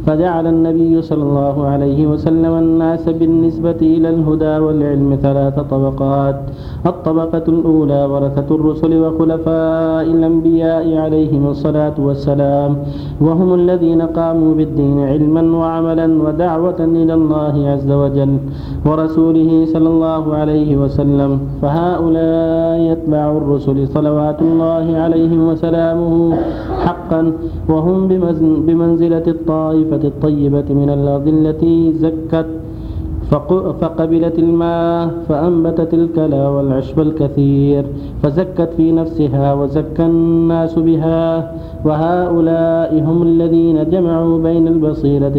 فجعل 0.05 0.47
النبي 0.47 1.01
صلى 1.01 1.23
الله 1.23 1.55
عليه 1.67 2.07
وسلم 2.07 2.53
الناس 2.65 3.09
بالنسبة 3.09 3.79
إلى 3.81 4.09
الهدى 4.09 4.55
والعلم 4.65 5.17
ثلاث 5.21 5.59
طبقات. 5.59 6.37
الطبقة 6.85 7.45
الأولى 7.47 8.01
ورثة 8.11 8.49
الرسل 8.55 8.91
وخلفاء 9.03 10.05
الأنبياء 10.15 10.85
عليهم 11.03 11.43
الصلاة 11.47 11.97
والسلام. 11.99 12.71
وهم 13.21 13.49
الذين 13.53 14.01
قاموا 14.01 14.51
بالدين 14.55 14.99
علما 14.99 15.43
وعملا 15.57 16.07
ودعوة 16.23 16.79
إلى 16.79 17.13
الله 17.13 17.55
عز 17.73 17.91
وجل 17.91 18.33
ورسوله 18.85 19.51
صلى 19.73 19.89
الله 19.89 20.23
عليه 20.35 20.77
وسلم. 20.77 21.31
فهؤلاء 21.61 22.79
يتبع 22.91 23.25
الرسل 23.37 23.87
صلوات 23.87 24.39
الله 24.41 24.85
عليهم 25.03 25.47
وسلامه 25.49 26.13
حقا. 26.85 27.21
وهم 27.69 27.97
بمنزلة 28.67 29.27
الطائفة 29.27 29.92
الطيبة 30.03 30.67
من 30.69 30.89
الأرض 30.89 31.27
التي 31.27 31.93
زكت 31.93 32.45
فقبلت 33.81 34.39
الماء 34.39 35.09
فأنبتت 35.29 35.93
الكلى 35.93 36.47
والعشب 36.47 36.99
الكثير 36.99 37.85
فزكت 38.23 38.69
في 38.77 38.91
نفسها 38.91 39.53
وزكى 39.53 40.05
الناس 40.05 40.79
بها. 40.79 41.51
وهؤلاء 41.85 42.99
هم 43.07 43.21
الذين 43.23 43.89
جمعوا 43.89 44.37
بين 44.39 44.67
البصيرة 44.67 45.35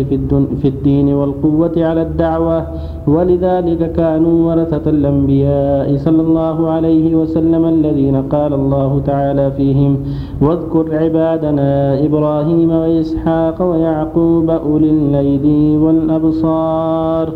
في 0.63 0.69
الدين 0.69 1.09
والقوة 1.15 1.73
على 1.77 2.03
الدعوة 2.03 2.67
ولذلك 3.07 3.93
كانوا 3.93 4.37
ورثة 4.53 4.91
الأنبياء 4.91 5.97
صلى 5.97 6.23
الله 6.23 6.71
عليه 6.71 7.15
وسلم 7.15 7.65
الذين 7.65 8.17
قال 8.23 8.53
الله 8.55 9.01
تعالى 9.07 9.51
فيهم 9.51 9.97
واذكر 10.43 10.97
عبادنا 10.97 12.05
إبراهيم 12.07 12.71
وإسحاق 12.71 13.63
ويعقوب 13.63 14.51
أولي 14.51 14.91
الأيدي 14.91 15.77
والأبصار 15.77 17.33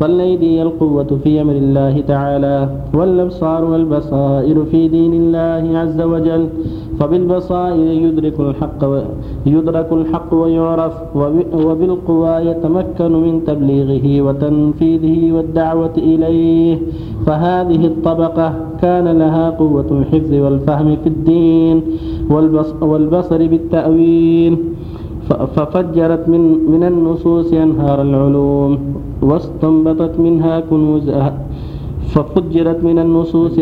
فالأيدي 0.00 0.62
القوة 0.62 1.10
في 1.24 1.40
أمر 1.40 1.52
الله 1.52 2.00
تعالى 2.00 2.68
والأبصار 2.94 3.64
والبصائر 3.64 4.64
في 4.64 4.88
دين 4.88 5.12
الله 5.14 5.78
عز 5.78 6.00
وجل 6.00 6.48
فبالبصائر 7.00 7.90
يدرك 8.04 8.40
الحق 8.52 8.80
يدرك 9.46 9.88
الحق 9.92 10.30
ويعرف 10.34 10.94
وبالقوى 11.66 12.34
يتمكن 12.50 13.12
من 13.24 13.34
تبليغه 13.48 14.06
وتنفيذه 14.26 15.32
والدعوة 15.32 15.96
إليه. 16.10 16.74
فهذه 17.26 17.82
الطبقة 17.92 18.48
كان 18.82 19.06
لها 19.08 19.50
قوة 19.50 19.88
الحفظ 19.98 20.32
والفهم 20.44 20.88
في 21.02 21.08
الدين 21.14 21.76
والبصر 22.82 23.40
بالتأويل. 23.52 24.54
ففجرت 25.54 26.24
من 26.28 26.42
من 26.72 26.82
النصوص 26.82 27.52
أنهار 27.52 28.02
العلوم 28.02 28.70
واستنبطت 29.22 30.14
منها 30.18 30.54
كنوزها 30.60 31.30
ففجرت 32.12 32.84
من 32.84 32.98
النصوص 32.98 33.56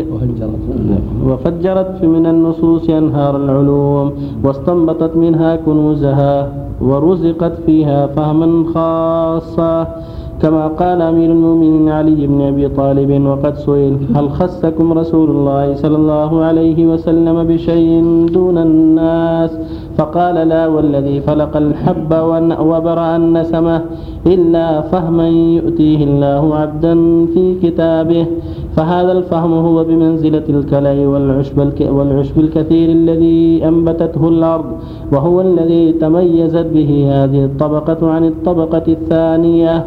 وفجرت. 1.27 1.91
من 2.03 2.27
النصوص 2.27 2.91
أنهار 2.91 3.37
العلوم 3.37 4.07
واستنبطت 4.45 5.17
منها 5.17 5.57
كنوزها 5.57 6.35
ورزقت 6.81 7.55
فيها 7.67 8.07
فهما 8.07 8.65
خاصا. 8.75 9.75
كما 10.43 10.67
قال 10.67 11.03
أمير 11.03 11.31
المؤمنين 11.31 11.89
علي 11.89 12.27
بن 12.27 12.41
أبي 12.41 12.69
طالب 12.69 13.27
وقد 13.27 13.55
سئل 13.55 13.97
هل 14.17 14.31
خصكم 14.31 14.93
رسول 14.93 15.31
الله 15.31 15.75
صلى 15.75 15.97
الله 15.97 16.43
عليه 16.45 16.87
وسلم 16.87 17.45
بشيء 17.45 17.93
دون 18.33 18.59
الناس؟ 18.59 19.51
فقال 19.99 20.35
لا 20.49 20.67
والذي 20.67 21.21
فلق 21.21 21.57
الحب 21.57 22.11
وبرأ 22.61 23.17
النسمة 23.17 23.83
إلا 24.27 24.81
فهما 24.81 25.29
يؤتيه 25.29 26.05
الله 26.05 26.55
عبدا 26.57 26.95
في 27.35 27.55
كتابه. 27.63 28.27
فهذا 28.77 29.13
الفهم 29.13 29.53
هو 29.53 29.85
بمنزلة 29.85 30.47
الكلى 30.49 31.07
والعشب, 31.07 31.59
والعشب 31.81 32.41
الكثير 32.41 32.89
الذي 32.89 33.69
أنبتته 33.69 34.29
الأرض 34.29 34.65
وهو 35.13 35.41
الذي 35.41 35.93
تميزت 35.93 36.67
به 36.75 36.91
هذه 37.13 37.45
الطبقة 37.45 38.11
عن 38.11 38.25
الطبقة 38.25 38.87
الثانية. 38.89 39.87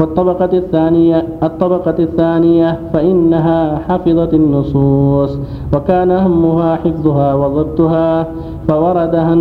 والطبقة 0.00 0.52
الثانية 0.58 1.24
الطبقة 1.42 1.94
الثانية 1.98 2.80
فإنها 2.92 3.78
حفظت 3.88 4.34
النصوص 4.34 5.38
وكان 5.74 6.10
همها 6.10 6.76
حفظها 6.76 7.34
وضبطها 7.34 8.26
فوردها 8.68 9.34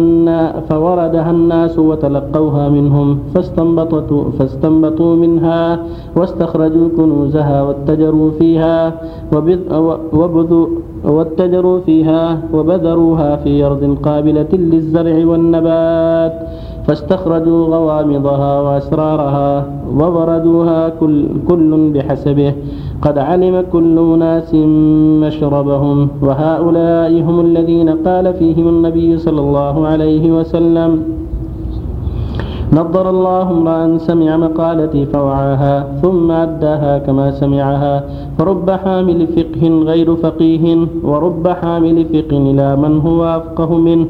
فوردها 0.69 1.31
الناس 1.31 1.79
وتلقوها 1.79 2.69
منهم 2.69 3.19
فاستنبطوا 3.35 4.23
فاستنبطوا 4.39 5.15
منها 5.15 5.79
واستخرجوا 6.15 6.89
كنوزها 6.97 7.61
واتجروا 7.61 8.31
فيها 8.31 8.93
وبذ 9.35 9.59
وبذوا 10.13 10.67
واتجروا 11.05 11.79
فيها 11.79 12.41
وبذروها 12.53 13.35
في 13.35 13.63
أرض 13.63 13.97
قابلة 14.03 14.51
للزرع 14.53 15.25
والنبات. 15.25 16.33
فاستخرجوا 16.87 17.67
غوامضها 17.75 18.61
وأسرارها 18.61 19.65
وبردوها 19.99 20.89
كل, 20.89 21.25
كل 21.49 21.91
بحسبه. 21.93 22.53
قد 23.01 23.17
علم 23.17 23.65
كل 23.73 23.97
أناس 24.13 24.53
مشربهم 25.25 26.07
وهؤلاء 26.21 27.11
هم 27.21 27.39
الذين 27.39 27.89
قال 27.89 28.33
فيهم 28.33 28.67
النبي 28.67 29.17
صلى 29.17 29.41
الله 29.41 29.87
عليه 29.87 30.31
وسلم 30.31 31.03
نضر 32.73 33.09
الله 33.09 33.51
امرأ 33.51 33.97
سمع 33.97 34.37
مقالتي 34.37 35.05
فوعاها 35.05 35.87
ثم 36.01 36.31
أداها 36.31 36.97
كما 36.97 37.31
سمعها 37.31 38.03
فرب 38.37 38.71
حامل 38.71 39.27
فقه 39.27 39.63
غير 39.67 40.15
فقيه 40.15 40.87
ورب 41.03 41.47
حامل 41.47 42.05
فقه 42.05 42.37
إلى 42.51 42.75
من 42.75 42.99
هو 42.99 43.23
أفقه 43.25 43.77
منه. 43.77 44.07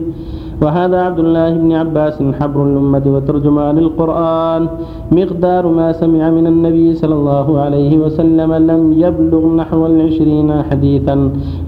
وهذا 0.61 1.01
عبد 1.01 1.19
الله 1.19 1.49
بن 1.57 1.71
عباس 1.71 2.21
حبر 2.39 2.59
الأمة 2.63 3.01
وترجمان 3.05 3.77
القرآن 3.77 4.67
مقدار 5.11 5.67
ما 5.67 5.91
سمع 5.91 6.29
من 6.29 6.47
النبي 6.47 6.95
صلى 7.01 7.15
الله 7.15 7.47
عليه 7.59 7.97
وسلم 7.97 8.53
لم 8.53 8.93
يبلغ 8.93 9.43
نحو 9.55 9.85
العشرين 9.85 10.49
حديثا. 10.63 11.15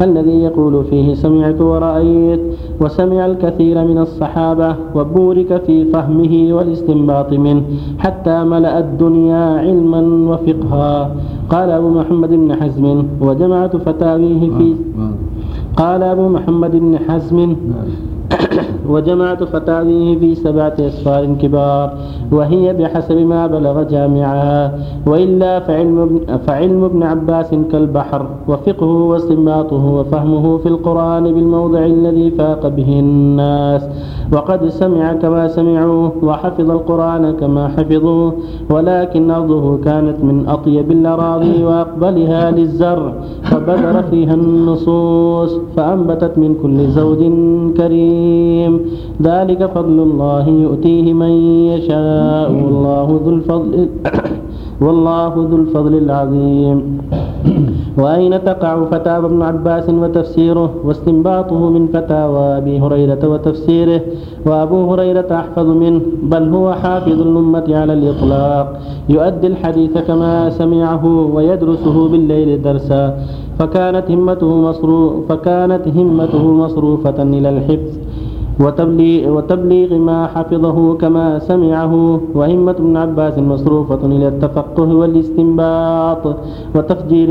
الذي 0.01 0.37
يقول 0.47 0.83
فيه 0.83 1.13
سمعت 1.13 1.61
ورأيت. 1.61 2.41
وسمع 2.81 3.25
الكثير 3.25 3.77
من 3.87 3.97
الصحابة 3.97 4.75
وبورك 4.95 5.61
في 5.65 5.85
فهمه 5.85 6.33
والاستنباط 6.55 7.33
منه. 7.33 7.61
حتى 7.99 8.43
ملأ 8.43 8.79
الدنيا 8.79 9.45
علما 9.65 10.01
وفقها. 10.31 10.95
قال 11.49 11.69
أبو 11.69 11.89
محمد 11.89 12.29
بن 12.29 12.49
حزم 12.55 12.85
وجمعت 13.21 13.73
فتاويه 13.75 14.43
في 14.57 14.75
قال 15.77 16.01
أبو 16.03 16.25
محمد 16.29 16.73
بن 16.75 16.93
حزم 17.07 17.55
وجمعت 18.89 19.43
فتاويه 19.43 20.19
في 20.19 20.35
سبعة 20.35 20.73
أسفار 20.79 21.25
كبار 21.41 21.93
وهي 22.31 22.73
بحسب 22.73 23.17
ما 23.17 23.47
بلغ 23.47 23.83
جامعها. 23.83 24.71
وإلا 25.07 25.59
فعلم 25.59 25.99
ابن, 25.99 26.37
فعلم 26.37 26.83
ابن 26.83 27.03
عباس 27.03 27.55
كالبحر 27.71 28.25
وفقهه 28.47 29.03
واستنباطه 29.03 29.85
وفهمه 29.85 30.57
في 30.57 30.65
القرآن 30.65 31.23
بالموضع 31.23 31.85
الذي 31.85 32.31
فاق 32.31 32.67
به 32.67 32.99
الناس. 32.99 33.81
وقد 34.33 34.69
سمع 34.69 35.13
كما 35.13 35.47
سمعوا 35.47 36.09
وحفظ 36.21 36.71
القرآن 36.71 37.31
كما 37.39 37.67
حفظوه 37.67 38.33
ولكن 38.69 39.31
أرضه 39.31 39.77
كانت 39.77 40.17
من 40.23 40.45
أطيب 40.47 40.91
الأراضي 40.91 41.63
وأقبلها 41.63 42.51
للزرع 42.51 43.13
فبذر 43.43 44.03
فيها 44.11 44.33
النصوص 44.33 45.51
فأنبتت 45.75 46.37
من 46.37 46.55
كل 46.63 46.87
زوج 46.87 47.21
كريم. 47.77 48.79
ذلك 49.21 49.65
فضل 49.65 49.99
الله 49.99 50.49
يؤتيه 50.49 51.13
من 51.13 51.31
يشاء 51.73 52.51
والله 52.51 53.19
ذو 53.25 53.29
الفضل. 53.29 53.87
والله 54.81 55.33
ذو 55.49 55.55
الفضل 55.55 55.93
العظيم. 55.97 56.77
وأين 58.01 58.43
تقع 58.43 58.85
فتاوى 58.91 59.25
ابن 59.25 59.41
عباس 59.41 59.89
وتفسيره؟ 59.89 60.69
واستنباطه 60.83 61.69
من 61.69 61.87
فتاوى 61.87 62.57
أبي 62.57 62.79
هريرة 62.79 63.27
وتفسيره. 63.27 64.01
وأبو 64.45 64.93
هريرة 64.93 65.29
أحفظ 65.31 65.67
منه 65.67 66.01
بل 66.23 66.49
هو 66.49 66.73
حافظ 66.73 67.21
الأمة 67.21 67.67
على 67.69 67.93
الإطلاق. 67.93 68.79
يؤدي 69.09 69.47
الحديث 69.47 69.97
كما 69.97 70.49
سمعه 70.49 71.05
ويدرسه 71.35 72.07
بالليل 72.09 72.61
درسا. 72.61 73.17
فكانت 73.59 74.11
همته 74.11 74.71
فكانت 75.29 75.87
همته 75.87 76.43
مصروفة 76.53 77.23
إلى 77.23 77.49
الحفظ. 77.49 78.12
وتبليغ, 78.59 79.97
ما 79.97 80.27
حفظه 80.27 80.97
كما 80.97 81.39
سمعه 81.39 81.93
وهمة 82.35 82.71
ابن 82.71 82.97
عباس 82.97 83.39
مصروفة 83.39 84.05
إلى 84.05 84.27
التفقه 84.27 84.95
والاستنباط 84.95 86.35
وتفجير 86.75 87.29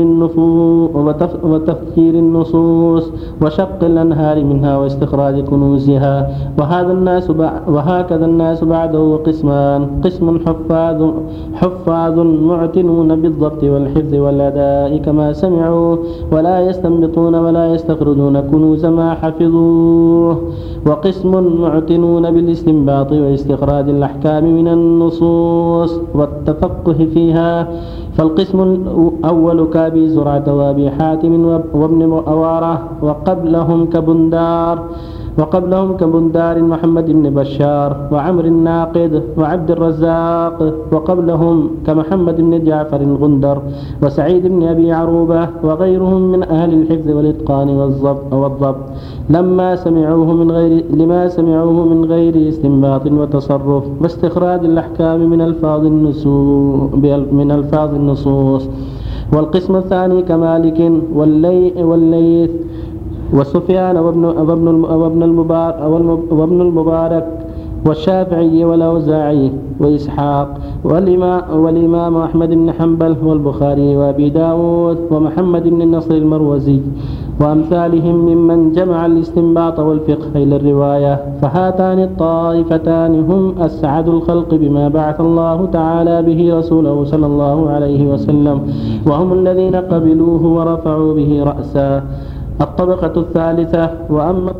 وتفجير 1.43 2.13
النصوص 2.13 3.11
وشق 3.41 3.83
الأنهار 3.83 4.43
منها 4.43 4.77
واستخراج 4.77 5.39
كنوزها 5.39 6.15
وهذا 6.59 6.91
الناس 6.91 7.29
وهكذا 7.67 8.25
الناس 8.25 8.63
بعده 8.63 9.15
قسمان 9.25 9.87
قسم 10.03 10.39
حفاظ 10.45 10.99
حفاظ 11.53 12.19
معتنون 12.19 13.21
بالضبط 13.21 13.63
والحفظ 13.63 14.13
والأداء 14.13 14.97
كما 14.97 15.33
سمعوا 15.33 15.97
ولا 16.31 16.59
يستنبطون 16.61 17.35
ولا 17.35 17.73
يستخرجون 17.73 18.41
كنوز 18.41 18.85
ما 18.85 19.13
حفظوه 19.13 20.37
وقسم 20.87 21.12
معتنون 21.65 22.31
بالاستنباط 22.31 23.11
واستخراج 23.11 23.89
الأحكام 23.89 24.43
من 24.57 24.67
النصوص 24.67 25.91
والتفقه 26.13 26.99
فيها 27.13 27.51
فالقسم 28.15 28.59
الأول 28.61 29.67
كأبي 29.73 30.09
زرعة 30.09 30.47
وأبي 30.57 30.91
حاتم 30.91 31.33
وابن 31.73 32.01
أوارة 32.33 32.73
وقبلهم 33.01 33.79
كبندار. 33.93 34.75
وقبلهم 35.39 35.97
كبندار 35.97 36.61
محمد 36.61 37.07
بن 37.11 37.29
بشار 37.29 37.89
وعمر 38.11 38.45
الناقد 38.45 39.23
وعبد 39.37 39.71
الرزاق 39.71 40.57
وقبلهم 40.91 41.69
كمحمد 41.85 42.37
بن 42.41 42.63
جعفر 42.63 43.01
الغندر 43.01 43.57
وسعيد 44.03 44.47
بن 44.47 44.63
أبي 44.63 44.91
عروبة 44.91 45.47
وغيرهم 45.63 46.21
من 46.31 46.43
أهل 46.43 46.73
الحفظ 46.73 47.09
والإتقان 47.09 47.69
والضبط, 47.69 48.33
والضبط 48.33 48.85
لما 49.29 49.75
سمعوه 49.75 50.33
من 50.33 50.51
غير 50.51 50.83
لما 50.93 51.27
سمعوه 51.27 51.85
من 51.85 52.05
غير 52.05 52.49
استنباط 52.49 53.05
وتصرف 53.11 53.83
واستخراج 54.01 54.65
الأحكام 54.65 55.29
من 55.29 55.41
ألفاظ 55.41 55.81
من 57.39 57.51
ألفاظ 57.51 57.95
النصوص. 57.95 58.69
والقسم 59.33 59.75
الثاني 59.75 60.21
كمالك 60.21 60.91
واللي 61.15 61.83
والليث 61.83 62.51
وسفيان 63.33 63.97
وابن 63.97 64.25
وابن 64.25 64.67
وابن 64.83 65.23
المبارك 65.23 65.75
وابن 66.31 66.61
المبارك 66.61 67.27
والشافعي 67.87 68.65
والأوزاعي 68.65 69.51
وإسحاق 69.79 70.49
والإمام, 70.83 71.41
والإمام 71.63 72.17
أحمد 72.17 72.49
بن 72.49 72.71
حنبل 72.71 73.15
والبخاري 73.23 73.97
وأبي 73.97 74.29
داود 74.29 74.97
ومحمد 75.11 75.63
بن 75.67 75.81
النصر 75.81 76.13
المروزي 76.15 76.79
وأمثالهم 77.41 78.15
ممن 78.15 78.71
جمع 78.71 79.05
الاستنباط 79.05 79.79
والفقه 79.79 80.31
إلى 80.35 80.55
الرواية 80.55 81.19
فهاتان 81.41 81.99
الطائفتان 82.03 83.19
هم 83.29 83.55
أسعد 83.59 84.07
الخلق 84.09 84.53
بما 84.53 84.87
بعث 84.87 85.21
الله 85.21 85.65
تعالى 85.65 86.21
به 86.21 86.57
رسوله 86.57 87.03
صلى 87.03 87.25
الله 87.25 87.69
عليه 87.69 88.07
وسلم 88.13 88.57
وهم 89.07 89.33
الذين 89.33 89.75
قبلوه 89.75 90.43
ورفعوا 90.45 91.13
به 91.13 91.43
رأسا. 91.43 92.03
الطبقة 92.61 93.21
الثالثة 93.21 93.89
وأما 94.09 94.51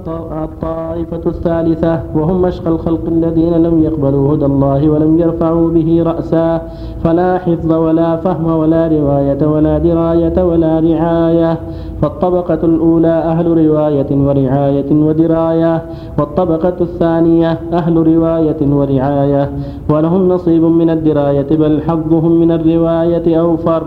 الطائفة 0.44 1.22
الثالثة 1.26 2.00
وهم 2.16 2.46
أشقى 2.46 2.70
الخلق 2.70 3.08
الذين 3.08 3.54
لم 3.54 3.84
يقبلوا 3.84 4.36
هدى 4.36 4.46
الله 4.46 4.90
ولم 4.90 5.20
يرفعوا 5.20 5.70
به 5.70 6.04
رأسا 6.04 6.62
فلا 7.04 7.38
حفظ 7.38 7.72
ولا 7.72 8.16
فهم 8.16 8.46
ولا 8.46 8.88
رواية 8.88 9.48
ولا 9.48 9.78
دراية 9.78 10.44
ولا 10.44 10.80
رعاية. 10.80 11.58
فالطبقة 12.02 12.60
الأولى 12.64 13.08
أهل 13.08 13.48
رواية 13.48 14.06
ورعاية 14.12 14.92
ودراية 14.92 15.82
والطبقة 16.20 16.74
الثانية 16.82 17.60
أهل 17.74 17.96
رواية 18.08 18.62
ورعاية. 18.62 19.52
ولهم 19.90 20.30
نصيب 20.30 20.64
من 20.64 20.90
الدراية 20.90 21.48
بل 21.52 21.82
حظهم 21.82 22.32
من 22.32 22.52
الرواية 22.52 23.40
أوفر. 23.40 23.84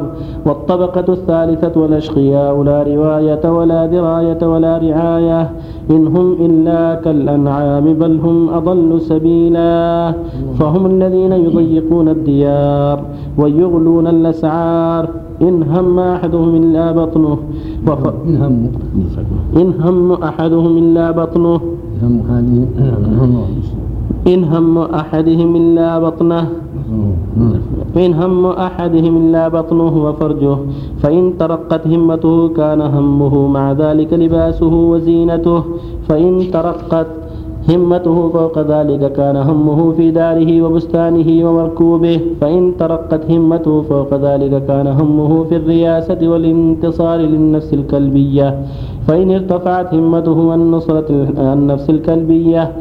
والطبقة 0.46 1.12
الثالثة 1.12 1.80
والأشقياء 1.80 2.62
لا 2.62 2.82
رواية 2.82 3.50
ولا 3.50 3.86
دراية 3.86 4.38
ولا 4.42 4.78
رعاية. 4.78 5.50
إن 5.90 6.06
هم 6.06 6.32
إلا 6.46 6.94
كالأنعام 6.94 7.84
بل 7.94 8.18
هم 8.20 8.48
أضل 8.48 9.00
سبيلا. 9.00 10.14
فهم 10.58 10.86
الذين 10.86 11.32
يضيقون 11.32 12.08
الديار 12.08 13.04
ويغلون 13.38 14.06
الأسعار. 14.06 15.08
إن 15.42 15.62
هم 15.62 15.98
أحدهم 15.98 16.54
إلا 16.54 16.92
بطنه. 16.92 17.38
وف... 17.88 18.02
إن 18.26 18.36
هم. 18.36 18.54
إن 19.56 19.72
هم 19.80 20.12
أحدهم 20.12 20.78
إلا 20.78 21.10
بطنه. 21.10 21.60
إن 24.26 24.44
هم 24.44 24.78
أحدهم 24.78 25.56
إلا 25.56 25.98
بطنه. 25.98 26.48
إن 27.96 28.12
هم 28.14 28.46
أحدهم 28.46 29.14
إلا 29.22 29.48
بطنه 29.48 29.94
وفرجه 30.06 30.56
فإن 31.02 31.22
ترقت 31.38 31.86
همته 31.86 32.48
كان 32.48 32.80
همه 32.80 33.34
مع 33.48 33.72
ذلك 33.72 34.12
لباسه 34.12 34.74
وزينته 34.92 35.62
فإن 36.08 36.50
ترقت 36.52 37.06
همته 37.70 38.16
فوق 38.28 38.56
ذلك 38.58 39.12
كان 39.12 39.36
همه 39.36 39.92
في 39.96 40.10
داره 40.10 40.50
وبستانه 40.62 41.28
ومركوبه 41.46 42.20
فإن 42.40 42.62
ترقت 42.78 43.22
همته 43.30 43.82
فوق 43.82 44.10
ذلك 44.14 44.66
كان 44.66 44.86
همه 44.86 45.44
في 45.44 45.56
الرياسة 45.56 46.20
والانتصار 46.28 47.18
للنفس 47.18 47.74
الكلبية. 47.74 48.48
فإن 49.06 49.30
ارتفعت 49.30 49.94
همته 49.94 50.52
عن 50.52 50.70
نصرة 50.70 51.08
النفس 51.38 51.90
الكلبية 51.90 52.72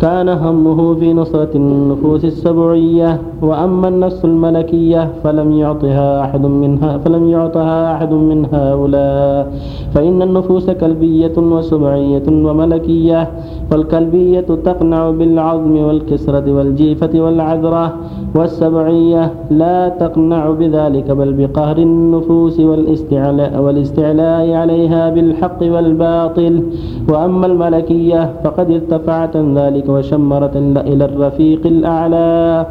كان 0.00 0.28
همه 0.28 0.94
في 0.94 1.12
نصرة 1.12 1.52
النفوس 1.54 2.24
السبعية. 2.24 3.20
وأما 3.42 3.88
النفس 3.88 4.24
الملكية 4.24 5.08
فلم 5.24 5.52
يعطها 5.52 6.20
أحد 6.24 6.46
منها 6.46 6.98
فلم 6.98 7.28
يعطها 7.30 7.94
أحد 7.94 8.12
من 8.12 8.46
هؤلاء 8.52 9.52
فإن 9.94 10.22
النفوس 10.22 10.70
كلبية 10.70 11.36
وسبعية 11.38 12.26
وملكية 12.28 13.28
فالكلبية 13.70 14.40
تقنع 14.40 15.10
بالعظم 15.10 15.76
والكسرة 15.76 16.46
والجيفة 16.56 17.10
والعذرة. 17.14 17.92
والسبعية 18.34 19.30
لا 19.50 19.88
تقنع 19.88 20.50
بذلك 20.50 21.10
بل 21.10 21.32
بقهر 21.32 21.78
النفوس 21.78 22.60
والاستعلاء, 22.60 23.60
والاستعلاء 23.62 24.52
عليها 24.52 25.10
بالحق 25.10 25.60
والباطل. 25.74 26.62
وأما 27.08 27.46
الملكية 27.46 28.30
فقد 28.44 28.70
ارتفعت 28.70 29.36
عن 29.36 29.58
ذلك 29.58 29.88
وشمرت 29.88 30.56
إلى 30.56 31.04
الرفيق 31.04 31.66
الأعلى. 31.66 32.66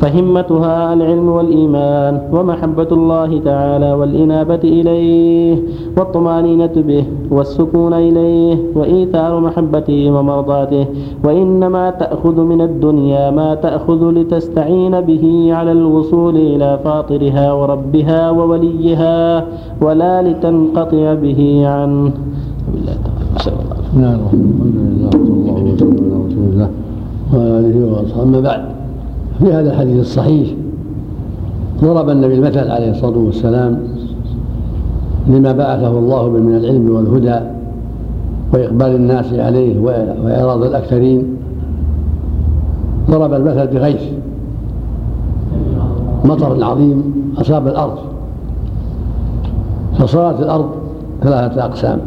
فهمتها 0.00 0.92
العلم 0.92 1.28
والإيمان 1.28 2.14
ومحبة 2.32 2.90
الله 2.92 3.40
تعالى 3.40 3.92
والإنابة 3.92 4.62
إليه 4.64 5.56
والطمأنينة 5.96 6.72
به 6.76 7.04
والسكون 7.30 7.92
إليه 7.94 8.56
وإيثار 8.74 9.40
محبته 9.40 10.10
ومرضاته 10.10 10.86
وإنما 11.24 11.90
تأخذ 11.90 12.40
من 12.40 12.60
الدنيا 12.60 13.30
ما 13.30 13.54
تأخذ 13.54 14.10
لتستعين 14.10 15.00
به 15.00 15.24
على 15.52 15.72
الوصول 15.72 16.36
إلى 16.36 16.78
فاطرها 16.84 17.52
وربها 17.52 18.30
ووليها 18.30 19.44
ولا 19.82 20.22
لتنقطع 20.22 21.14
به 21.14 21.40
عنه 21.66 22.12
بسم 22.70 22.74
الله 22.80 22.96
الرحمن 23.76 24.14
الرحيم 24.18 24.42
الحمد 24.50 24.76
لله 24.76 25.10
الله 25.14 25.72
وسلم 25.72 26.00
على 26.08 26.16
رسول 26.26 26.44
الله 26.52 26.68
وعلى 27.32 27.58
آله 27.58 27.76
وأصحابه. 27.92 28.22
أما 28.22 28.40
بعد. 28.40 28.69
في 29.40 29.52
هذا 29.52 29.70
الحديث 29.72 30.00
الصحيح 30.00 30.48
ضرب 31.84 32.08
النبي 32.08 32.34
المثل 32.34 32.70
عليه 32.70 32.90
الصلاة 32.90 33.18
والسلام 33.18 33.78
لما 35.28 35.52
بعثه 35.52 35.98
الله 35.98 36.28
به 36.28 36.38
من 36.38 36.56
العلم 36.56 36.90
والهدى 36.90 37.40
وإقبال 38.54 38.94
الناس 38.94 39.32
عليه 39.32 39.80
وإعراض 40.24 40.62
الأكثرين. 40.62 41.36
ضرب 43.10 43.34
المثل 43.34 43.66
بغيث 43.66 44.02
مطر 46.24 46.64
عظيم 46.64 47.02
أصاب 47.38 47.66
الأرض 47.68 47.98
فصارت 49.98 50.40
الأرض 50.40 50.70
ثلاثة 51.22 51.64
أقسام 51.64 51.98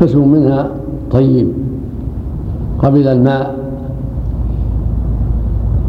قسم 0.00 0.28
منها 0.28 0.68
طيب 1.10 1.48
قبل 2.78 3.08
الماء 3.08 3.54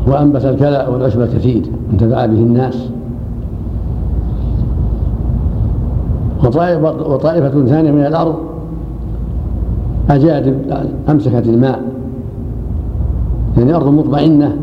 وأنبت 0.10 0.46
الكلأ 0.46 0.88
والعشب 0.88 1.22
الكثير 1.22 1.64
انتفع 1.94 2.26
به 2.26 2.40
الناس. 2.40 2.90
وطائفة, 6.44 7.66
ثانية 7.66 7.92
من 7.92 8.06
الأرض 8.06 8.36
أجادب 10.10 10.56
أمسكت 11.10 11.48
الماء. 11.48 11.82
يعني 13.58 13.76
أرض 13.76 13.88
مطمئنة 13.88 14.58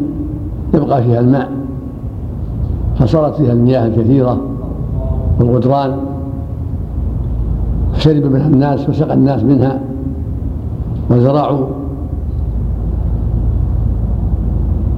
يبقى 0.74 1.02
فيها 1.02 1.20
الماء. 1.20 1.50
فصارت 2.98 3.34
فيها 3.34 3.52
المياه 3.52 3.86
الكثيرة 3.86 4.40
والغدران. 5.40 5.96
فشرب 7.94 8.24
منها 8.24 8.46
الناس 8.46 8.88
وسقى 8.88 9.14
الناس 9.14 9.42
منها 9.42 9.80
وزرعوا 11.10 11.66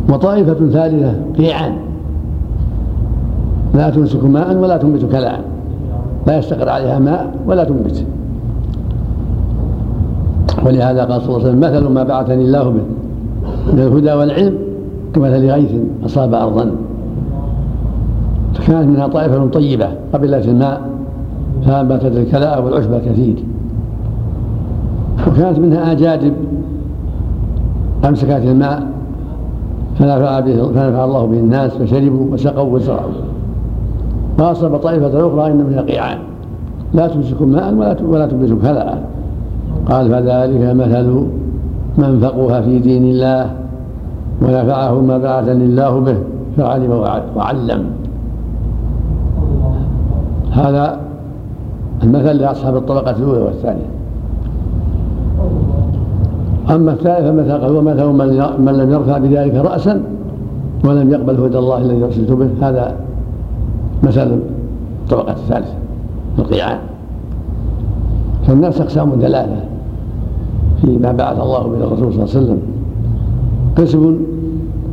وطائفة 0.09 0.55
ثالثة 0.55 1.15
قيعان 1.39 1.73
لا 3.75 3.91
تمسك 3.91 4.25
ماء 4.25 4.57
ولا 4.57 4.77
تنبت 4.77 5.05
كلاء 5.05 5.41
لا 6.27 6.39
يستقر 6.39 6.69
عليها 6.69 6.99
ماء 6.99 7.35
ولا 7.47 7.65
تنبت. 7.65 8.05
ولهذا 10.67 11.05
قال 11.05 11.23
صلى 11.23 11.37
الله 11.37 11.49
عليه 11.49 11.49
وسلم 11.49 11.61
مثل 11.61 11.89
ما 11.89 12.03
بعثني 12.03 12.45
الله 12.45 12.65
به 12.65 12.83
من 13.73 13.79
الهدى 13.79 14.13
والعلم 14.13 14.59
كمثل 15.15 15.51
غيث 15.51 15.71
أصاب 16.05 16.35
أرضا. 16.35 16.71
فكانت 18.55 18.89
منها 18.89 19.07
طائفة 19.07 19.47
طيبة 19.47 19.89
قبلت 20.13 20.49
الماء 20.49 20.81
فأنبتت 21.67 22.17
الكلاء 22.17 22.65
والعشب 22.65 22.95
الكثير 22.95 23.45
وكانت 25.29 25.59
منها 25.59 25.93
أجادب 25.93 26.33
أمسكت 28.05 28.31
الماء 28.31 28.87
فنفع 29.99 30.41
به 30.41 30.63
فنفع 30.63 31.05
الله 31.05 31.27
به 31.27 31.39
الناس 31.39 31.73
فشربوا 31.73 32.33
وسقوا 32.33 32.75
وزرعوا 32.75 33.11
وأصاب 34.39 34.77
طائفة 34.77 35.27
أخرى 35.27 35.53
إن 35.53 35.57
منها 35.57 35.83
قيعان 35.83 36.19
لا 36.95 37.07
تمسك 37.09 37.43
ماء 37.43 37.75
ولا 37.75 37.97
ولا 38.03 38.27
تنبت 38.27 38.63
كلاء 38.63 39.03
قال 39.91 40.11
فذلك 40.11 40.77
مثل 40.77 41.27
من 41.99 42.21
فقه 42.21 42.61
في 42.61 42.79
دين 42.79 43.05
الله 43.05 43.51
ونفعه 44.43 45.01
ما 45.01 45.19
بعثني 45.19 45.65
الله 45.65 46.01
به 46.01 46.17
فعلم 46.57 46.91
وعلم. 47.37 47.85
هذا 50.51 50.99
المثل 52.03 52.37
لأصحاب 52.37 52.77
الطبقة 52.77 53.11
الأولى 53.11 53.41
والثانية. 53.41 53.98
أما 56.71 56.93
الثالث 56.93 57.27
فمثل 57.29 57.51
هو 57.51 57.83
مثل 57.83 58.05
من 58.59 58.73
لم 58.73 58.93
يرفع 58.93 59.19
بذلك 59.19 59.55
رأسا 59.55 60.03
ولم 60.85 61.11
يقبل 61.11 61.41
هدى 61.41 61.59
الله 61.59 61.79
الذي 61.79 62.05
أرسلت 62.05 62.31
به 62.33 62.49
هذا 62.61 62.97
مثل 64.03 64.39
الطبقة 65.05 65.33
الثالثة 65.33 65.75
القيعان 66.39 66.79
فالناس 68.47 68.81
أقسام 68.81 69.11
ثلاثة 69.21 69.61
فيما 70.81 71.13
بعث 71.13 71.41
الله 71.41 71.63
به 71.63 71.77
الرسول 71.85 72.13
صلى 72.13 72.25
الله 72.25 72.35
عليه 72.35 72.41
وسلم 72.45 72.59
قسم 73.77 74.19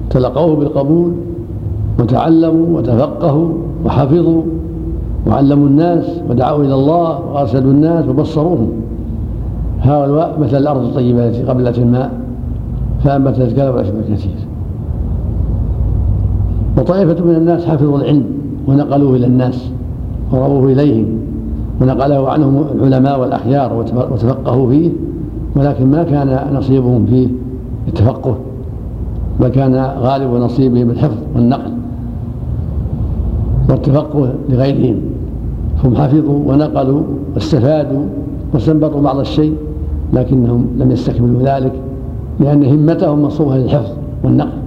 تلقوه 0.10 0.56
بالقبول 0.56 1.12
وتعلموا 2.00 2.78
وتفقهوا 2.78 3.50
وحفظوا 3.86 4.42
وعلموا 5.28 5.68
الناس 5.68 6.06
ودعوا 6.30 6.64
إلى 6.64 6.74
الله 6.74 7.20
وأرسلوا 7.20 7.72
الناس 7.72 8.08
وبصروهم 8.08 8.70
هؤلاء 9.86 10.40
مثل 10.40 10.58
الأرض 10.58 10.84
الطيبة 10.84 11.28
التي 11.28 11.44
قبلت 11.44 11.78
الماء 11.78 12.12
فأنبتت 13.04 13.40
الكلى 13.40 13.70
والعشب 13.70 13.94
الكثير 13.96 14.36
وطائفة 16.78 17.24
من 17.24 17.36
الناس 17.36 17.66
حفظوا 17.66 17.98
العلم 17.98 18.26
ونقلوه 18.68 19.16
إلى 19.16 19.26
الناس 19.26 19.70
ورووه 20.32 20.72
إليهم 20.72 21.06
ونقله 21.82 22.30
عنهم 22.30 22.66
العلماء 22.76 23.20
والأخيار 23.20 23.74
وتفقهوا 24.12 24.70
فيه 24.70 24.90
ولكن 25.56 25.92
ما 25.92 26.04
كان 26.04 26.40
نصيبهم 26.54 27.06
فيه 27.06 27.28
التفقه 27.88 28.36
بل 29.40 29.48
كان 29.48 29.76
غالب 30.00 30.34
نصيبهم 30.34 30.90
الحفظ 30.90 31.18
والنقل 31.36 31.72
والتفقه 33.70 34.30
لغيرهم. 34.50 35.02
هم 35.84 35.96
حفظوا 35.96 36.40
ونقلوا 36.54 37.02
واستفادوا 37.36 38.06
واستنبطوا 38.54 39.02
بعض 39.02 39.20
الشيء 39.20 39.56
لكنهم 40.14 40.68
لم 40.78 40.92
يستكملوا 40.92 41.42
ذلك 41.42 41.74
لأن 42.40 42.66
همتهم 42.66 43.22
مصروفة 43.22 43.58
للحفظ 43.58 43.92
والنقل. 44.24 44.58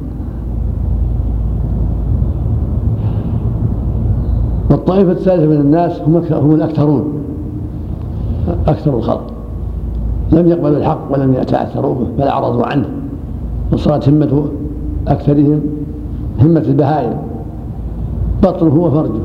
والطائفة 4.70 5.12
الثالثة 5.12 5.47
من 5.47 5.61
الناس 5.61 6.01
هم 6.01 6.16
هم 6.32 6.55
الأكثرون 6.55 7.12
أكثر 8.66 8.97
الخلق. 8.97 9.22
لم 10.32 10.47
يقبلوا 10.47 10.76
الحق 10.76 11.01
ولم 11.11 11.34
يتأثروا 11.34 11.95
به 11.95 12.07
بل 12.18 12.28
أعرضوا 12.28 12.66
عنه. 12.66 12.89
وصارت 13.72 14.09
همة 14.09 14.45
أكثرهم 15.09 15.61
همة 16.41 16.61
البهائم 16.61 17.16
بطنه 18.43 18.74
وفرجه. 18.74 19.20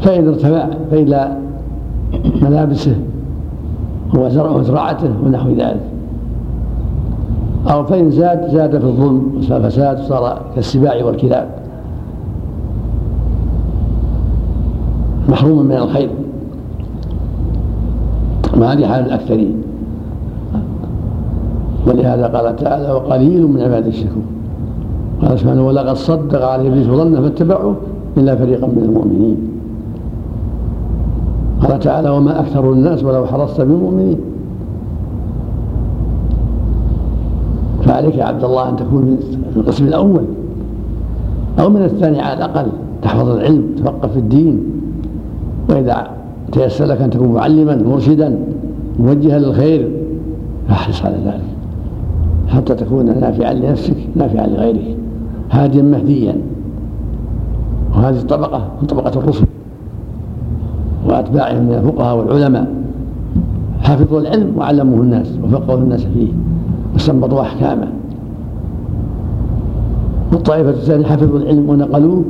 فإن 0.00 0.28
ارتفع 0.28 0.68
فإلى 0.90 1.38
ملابسه 2.42 2.96
وزرعته 4.14 5.10
ونحو 5.26 5.50
ذلك. 5.50 5.80
أو 7.70 7.84
فإن 7.84 8.10
زاد 8.10 8.50
زاد 8.50 8.78
في 8.78 8.84
الظلم 8.84 9.42
والفساد 9.50 9.98
صار 9.98 10.40
كالسباع 10.54 11.04
والكلاب. 11.04 11.48
محروما 15.28 15.62
من 15.62 15.76
الخير. 15.76 16.10
وهذه 18.56 18.86
حال 18.86 19.06
الأكثرين. 19.06 19.62
ولهذا 21.86 22.26
قال 22.26 22.56
تعالى 22.56 22.92
وقليل 22.92 23.46
من 23.46 23.60
عباد 23.60 23.86
الشكور. 23.86 24.22
قال 25.22 25.38
سبحانه 25.38 25.66
ولقد 25.66 25.96
صدق 25.96 26.46
عليه 26.46 26.68
ابليس 26.68 26.86
ظنه 26.86 27.20
فاتبعوه 27.20 27.76
إلا 28.16 28.36
فريقا 28.36 28.66
من 28.66 28.82
المؤمنين. 28.82 29.57
قال 31.68 31.80
تعالى 31.80 32.10
وما 32.10 32.40
أكثر 32.40 32.72
الناس 32.72 33.04
ولو 33.04 33.26
حرصت 33.26 33.60
بمؤمنين. 33.60 34.16
فعليك 37.82 38.14
يا 38.14 38.24
عبد 38.24 38.44
الله 38.44 38.68
أن 38.68 38.76
تكون 38.76 39.02
من 39.02 39.18
القسم 39.56 39.86
الأول 39.86 40.24
أو 41.60 41.70
من 41.70 41.82
الثاني 41.82 42.20
على 42.20 42.34
الأقل. 42.34 42.66
تحفظ 43.02 43.28
العلم 43.28 43.64
تفقه 43.78 44.08
في 44.08 44.18
الدين. 44.18 44.62
وإذا 45.70 46.06
تيسر 46.52 46.84
لك 46.84 47.00
أن 47.00 47.10
تكون 47.10 47.32
معلما 47.32 47.76
مرشدا 47.76 48.38
موجها 49.00 49.38
للخير 49.38 49.90
فاحرص 50.68 51.04
على 51.04 51.16
ذلك. 51.24 51.44
حتى 52.48 52.74
تكون 52.74 53.20
نافعا 53.20 53.52
لنفسك 53.52 53.96
نافعا 54.16 54.46
لغيرك. 54.46 54.96
هاديا 55.50 55.82
مهديا. 55.82 56.36
وهذه 57.94 58.18
الطبقة 58.18 58.68
من 58.80 58.86
طبقة 58.86 59.20
الرسل. 59.20 59.44
وأتباعهم 61.28 61.64
من 61.64 61.74
الفقهاء 61.74 62.18
والعلماء. 62.18 62.66
حفظوا 63.80 64.20
العلم 64.20 64.52
وعلموه 64.56 65.00
الناس 65.00 65.38
وفقهوا 65.44 65.78
الناس 65.78 66.04
فيه 66.04 66.28
واستنبطوا 66.94 67.40
أحكامه. 67.40 67.88
والطائفة 70.32 70.70
الثانية 70.70 71.04
حفظوا 71.06 71.38
العلم 71.38 71.68
ونقلوه 71.70 72.24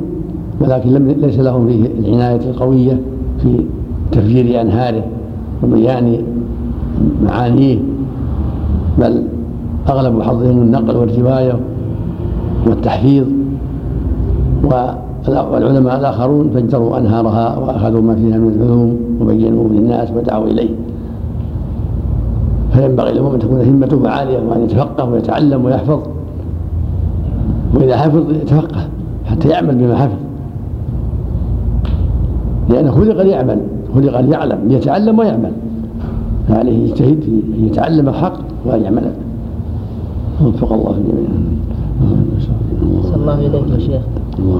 ولكن 0.61 0.89
لم 0.89 1.07
ليس 1.07 1.39
لهم 1.39 1.67
فيه 1.67 1.85
العناية 1.99 2.49
القوية 2.49 2.99
في 3.43 3.65
تفجير 4.11 4.61
أنهاره 4.61 5.03
وبيان 5.63 6.17
معانيه 7.23 7.79
بل 8.99 9.23
أغلب 9.89 10.21
حظهم 10.21 10.61
النقل 10.61 10.97
والرواية 10.97 11.59
والتحفيظ. 12.67 13.25
والعلماء 15.29 15.99
الآخرون 15.99 16.49
فجروا 16.49 16.97
أنهارها 16.97 17.57
وأخذوا 17.57 18.01
ما 18.01 18.15
فيها 18.15 18.37
من 18.37 18.53
العلوم 18.55 18.97
وبينوه 19.21 19.69
للناس 19.71 20.09
ودعوا 20.15 20.45
إليه. 20.45 20.69
فينبغي 22.73 23.13
لهم 23.13 23.33
أن 23.33 23.39
تكون 23.39 23.61
همته 23.61 24.09
عالية 24.09 24.39
وأن 24.39 24.63
يتفقه 24.63 25.09
ويتعلم 25.09 25.65
ويحفظ. 25.65 25.99
وإذا 27.75 27.97
حفظ 27.97 28.31
يتفقه 28.31 28.87
حتى 29.25 29.49
يعمل 29.49 29.75
بما 29.75 29.95
حفظ. 29.95 30.17
لأنه 32.69 32.91
خلق 32.91 33.21
ليعمل 33.21 33.59
خلق 33.95 34.19
ليعلم 34.19 34.59
ليتعلم 34.67 35.19
ويعمل. 35.19 35.51
فعليه 36.47 36.83
يجتهد 36.83 37.19
في 37.21 37.31
أن 37.57 37.65
يتعلم 37.65 38.09
الحق 38.09 38.37
وأن 38.65 38.81
يعمل 38.81 39.11
وفق 40.45 40.73
الله 40.73 40.95
صلى 43.03 43.15
الله 43.15 43.39
إليك 43.39 43.69
يا 43.73 43.79
شيخ. 43.79 44.01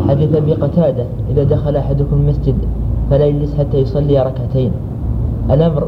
حديث 0.10 0.36
أبي 0.36 0.54
قتادة 0.54 1.06
إذا 1.32 1.44
دخل 1.44 1.76
أحدكم 1.76 2.16
المسجد 2.16 2.56
فلا 3.10 3.26
يجلس 3.26 3.56
حتى 3.56 3.78
يصلي 3.78 4.20
ركعتين. 4.20 4.72
الأمر 5.52 5.88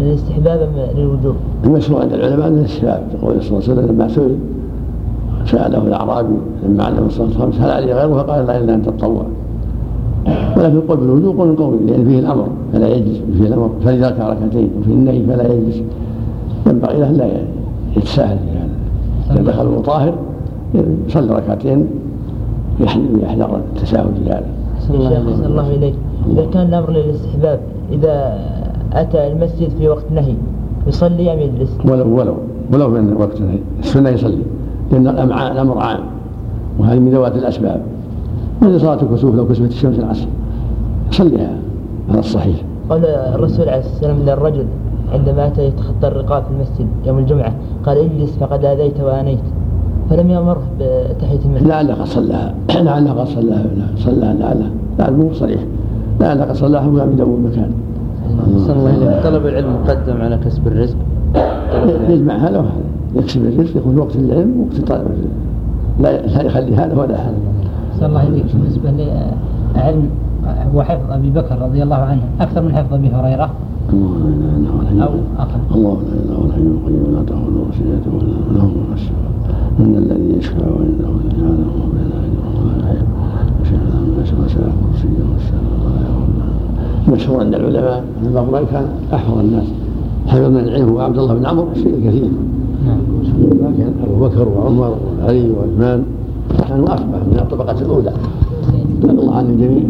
للاستحباب 0.00 0.60
أم 0.60 0.98
للوجوب؟ 0.98 1.34
المشروع 1.64 2.00
عند 2.00 2.12
العلماء 2.12 2.48
الاستحباب 2.48 3.02
يقول 3.14 3.42
صلى 3.42 3.58
الله 3.58 3.70
عليه 3.70 3.72
وسلم 3.72 3.94
لما 3.94 4.08
سئل 4.08 4.36
سأله 5.46 5.78
الأعرابي 5.78 6.34
لما 6.68 6.84
علم 6.84 7.06
الصلاة 7.06 7.28
الخمس 7.28 7.60
هل 7.60 7.70
علي 7.70 7.92
غيره؟ 7.92 8.22
فقال 8.22 8.46
لا 8.46 8.58
إلا 8.58 8.74
أن 8.74 8.82
تتطوع 8.82 9.24
ولكن 10.56 10.76
القول 10.76 10.96
بالوجوب 10.96 11.38
قول 11.38 11.56
قوي 11.56 11.76
لأن 11.86 12.04
فيه 12.04 12.18
الأمر 12.18 12.46
فلا 12.72 12.88
يجلس 12.88 13.18
فيه 13.38 13.46
الأمر 13.46 13.70
فلذلك 13.84 14.20
ركعتين 14.20 14.70
وفي 14.80 14.90
النهي 14.90 15.22
فلا 15.26 15.52
يجلس. 15.52 15.82
ينبغي 16.66 16.98
له 16.98 17.10
لا 17.10 17.26
يتساهل 17.96 18.38
في 18.38 18.58
هذا. 18.58 19.40
إذا 19.40 19.50
دخل 19.50 19.82
طاهر 19.82 20.14
يصلي 21.08 21.34
ركعتين 21.34 21.86
يحذر 22.80 23.56
التساهل 23.56 24.06
في. 24.26 24.44
أحسن 24.76 25.44
الله 25.44 25.70
إليك 25.70 25.94
إذا 26.30 26.46
كان 26.52 26.66
الأمر 26.66 26.90
للاستحباب 26.90 27.60
إذا 27.92 28.38
أتى 28.92 29.26
المسجد 29.32 29.68
في 29.78 29.88
وقت 29.88 30.04
نهي 30.14 30.34
يصلي 30.86 31.32
أم 31.32 31.38
يجلس؟ 31.38 31.78
ولو 31.84 32.18
ولو 32.18 32.34
ولو 32.72 32.88
من 32.88 33.16
وقت 33.16 33.40
نهي 33.40 33.58
السنة 33.80 34.08
يصلي 34.08 34.42
لأن 34.92 35.06
الأمر 35.06 35.78
عام 35.78 36.00
وهذه 36.78 36.98
من 36.98 37.10
ذوات 37.10 37.36
الأسباب 37.36 37.82
مثل 38.62 38.80
صلاة 38.80 39.02
الكسوف 39.02 39.34
لو 39.34 39.48
كسبت 39.48 39.70
الشمس 39.70 39.98
العصر 39.98 40.26
يصليها 41.12 41.56
على 42.10 42.18
الصحيح. 42.18 42.56
قال 42.90 43.06
الرسول 43.06 43.68
عليه 43.68 43.78
الصلاة 43.78 43.94
والسلام 43.94 44.18
للرجل 44.22 44.66
عندما 45.12 45.46
أتى 45.46 45.64
يتخطى 45.64 46.08
الرقاب 46.08 46.42
في 46.42 46.50
المسجد 46.50 46.86
يوم 47.06 47.18
الجمعة 47.18 47.52
قال 47.86 47.98
اجلس 47.98 48.36
فقد 48.40 48.64
آذيت 48.64 49.00
وآنيت 49.00 49.38
فلم 50.10 50.30
يأمره 50.30 50.62
بتحية 50.80 51.38
المسجد. 51.44 51.66
لعله 51.66 51.94
قد 51.94 52.06
صلاها. 52.06 52.54
لعله 52.86 53.12
قد 53.12 53.26
صلاها 53.26 53.64
صلاها 53.96 54.34
لعله 54.34 54.70
لعله 54.98 55.16
مو 55.16 55.32
صريح. 55.32 55.60
لعله 56.20 56.44
قد 56.44 56.54
صلاها 56.54 56.86
ولم 56.86 57.12
يدور 57.12 57.38
مكان. 57.38 57.70
صلى 58.66 58.76
الله 58.76 58.90
عليه 58.90 59.22
طلب 59.22 59.46
العلم 59.46 59.72
مقدم 59.84 60.16
على 60.20 60.38
كسب 60.44 60.66
الرزق. 60.66 60.96
يجمع 62.08 62.34
هذا 62.48 62.58
وهذا. 62.58 62.82
يكسب 63.14 63.44
الرزق 63.44 63.76
يكون 63.76 63.98
وقت 63.98 64.16
العلم 64.16 64.60
وقت 64.60 64.88
طلب 64.88 65.06
الرزق 65.06 65.30
لا 66.00 66.26
لا 66.26 66.42
يخلي 66.42 66.76
هذا 66.76 66.94
ولا 66.96 67.14
هذا. 67.14 67.34
صلى 67.98 68.08
الله 68.08 68.20
عليك. 68.20 68.44
بالنسبة 68.54 68.90
لعلم 69.76 70.08
وحفظ 70.74 71.10
أبي 71.10 71.30
بكر 71.30 71.58
رضي 71.62 71.82
الله 71.82 71.96
عنه 71.96 72.22
أكثر 72.40 72.62
من 72.62 72.74
حفظ 72.74 72.94
أبي 72.94 73.08
هريرة؟ 73.08 73.50
الله 73.92 74.08
لا 74.78 74.94
إله 74.94 75.08
إلا 75.74 75.88
إلا 76.24 76.44
الحي 76.44 76.60
القيوم. 76.60 77.14
لا 77.14 77.22
تاخذه 77.26 77.66
سنه 77.78 78.14
ولا 78.14 78.58
له 78.58 78.64
ما 78.64 78.94
الشفاء 78.94 79.31
إن 79.80 79.96
الذي 79.96 80.38
يشفع 80.38 80.64
عنده 80.64 81.08
لا 81.08 81.44
يعلم 81.44 81.70
بين 81.94 82.10
ايديهم 82.22 82.54
ولا 82.64 82.86
يعلم 82.86 83.06
يشهد 83.62 83.82
له 83.92 84.00
ما 84.18 84.24
شاء 84.24 84.38
وسع 84.44 84.60
كرسيه 84.60 85.22
والسماء 85.32 85.74
ولا 85.84 86.02
يؤمن 86.08 87.14
مشهور 87.14 87.40
عند 87.40 87.54
العلماء 87.54 88.04
ان 88.22 88.32
بعض 88.32 88.64
كان 88.64 88.86
أحفظ 89.14 89.38
الناس 89.38 89.68
حفظ 90.26 90.44
من 90.44 90.58
العلم 90.58 90.88
هو 90.88 91.00
عبد 91.00 91.18
الله 91.18 91.34
بن 91.34 91.46
عمرو 91.46 91.74
شيء 91.74 92.00
كثير. 92.06 92.30
لكن 93.52 93.92
أبو 94.04 94.26
بكر 94.26 94.48
وعمر 94.48 94.96
وعلي 95.20 95.50
وعثمان 95.50 96.04
كانوا 96.68 96.94
افقه 96.94 97.20
من 97.32 97.38
الطبقة 97.38 97.80
الأولى. 97.80 98.12
رضي 99.04 99.10
الله 99.10 99.34
عن 99.34 99.46
الجميع 99.46 99.82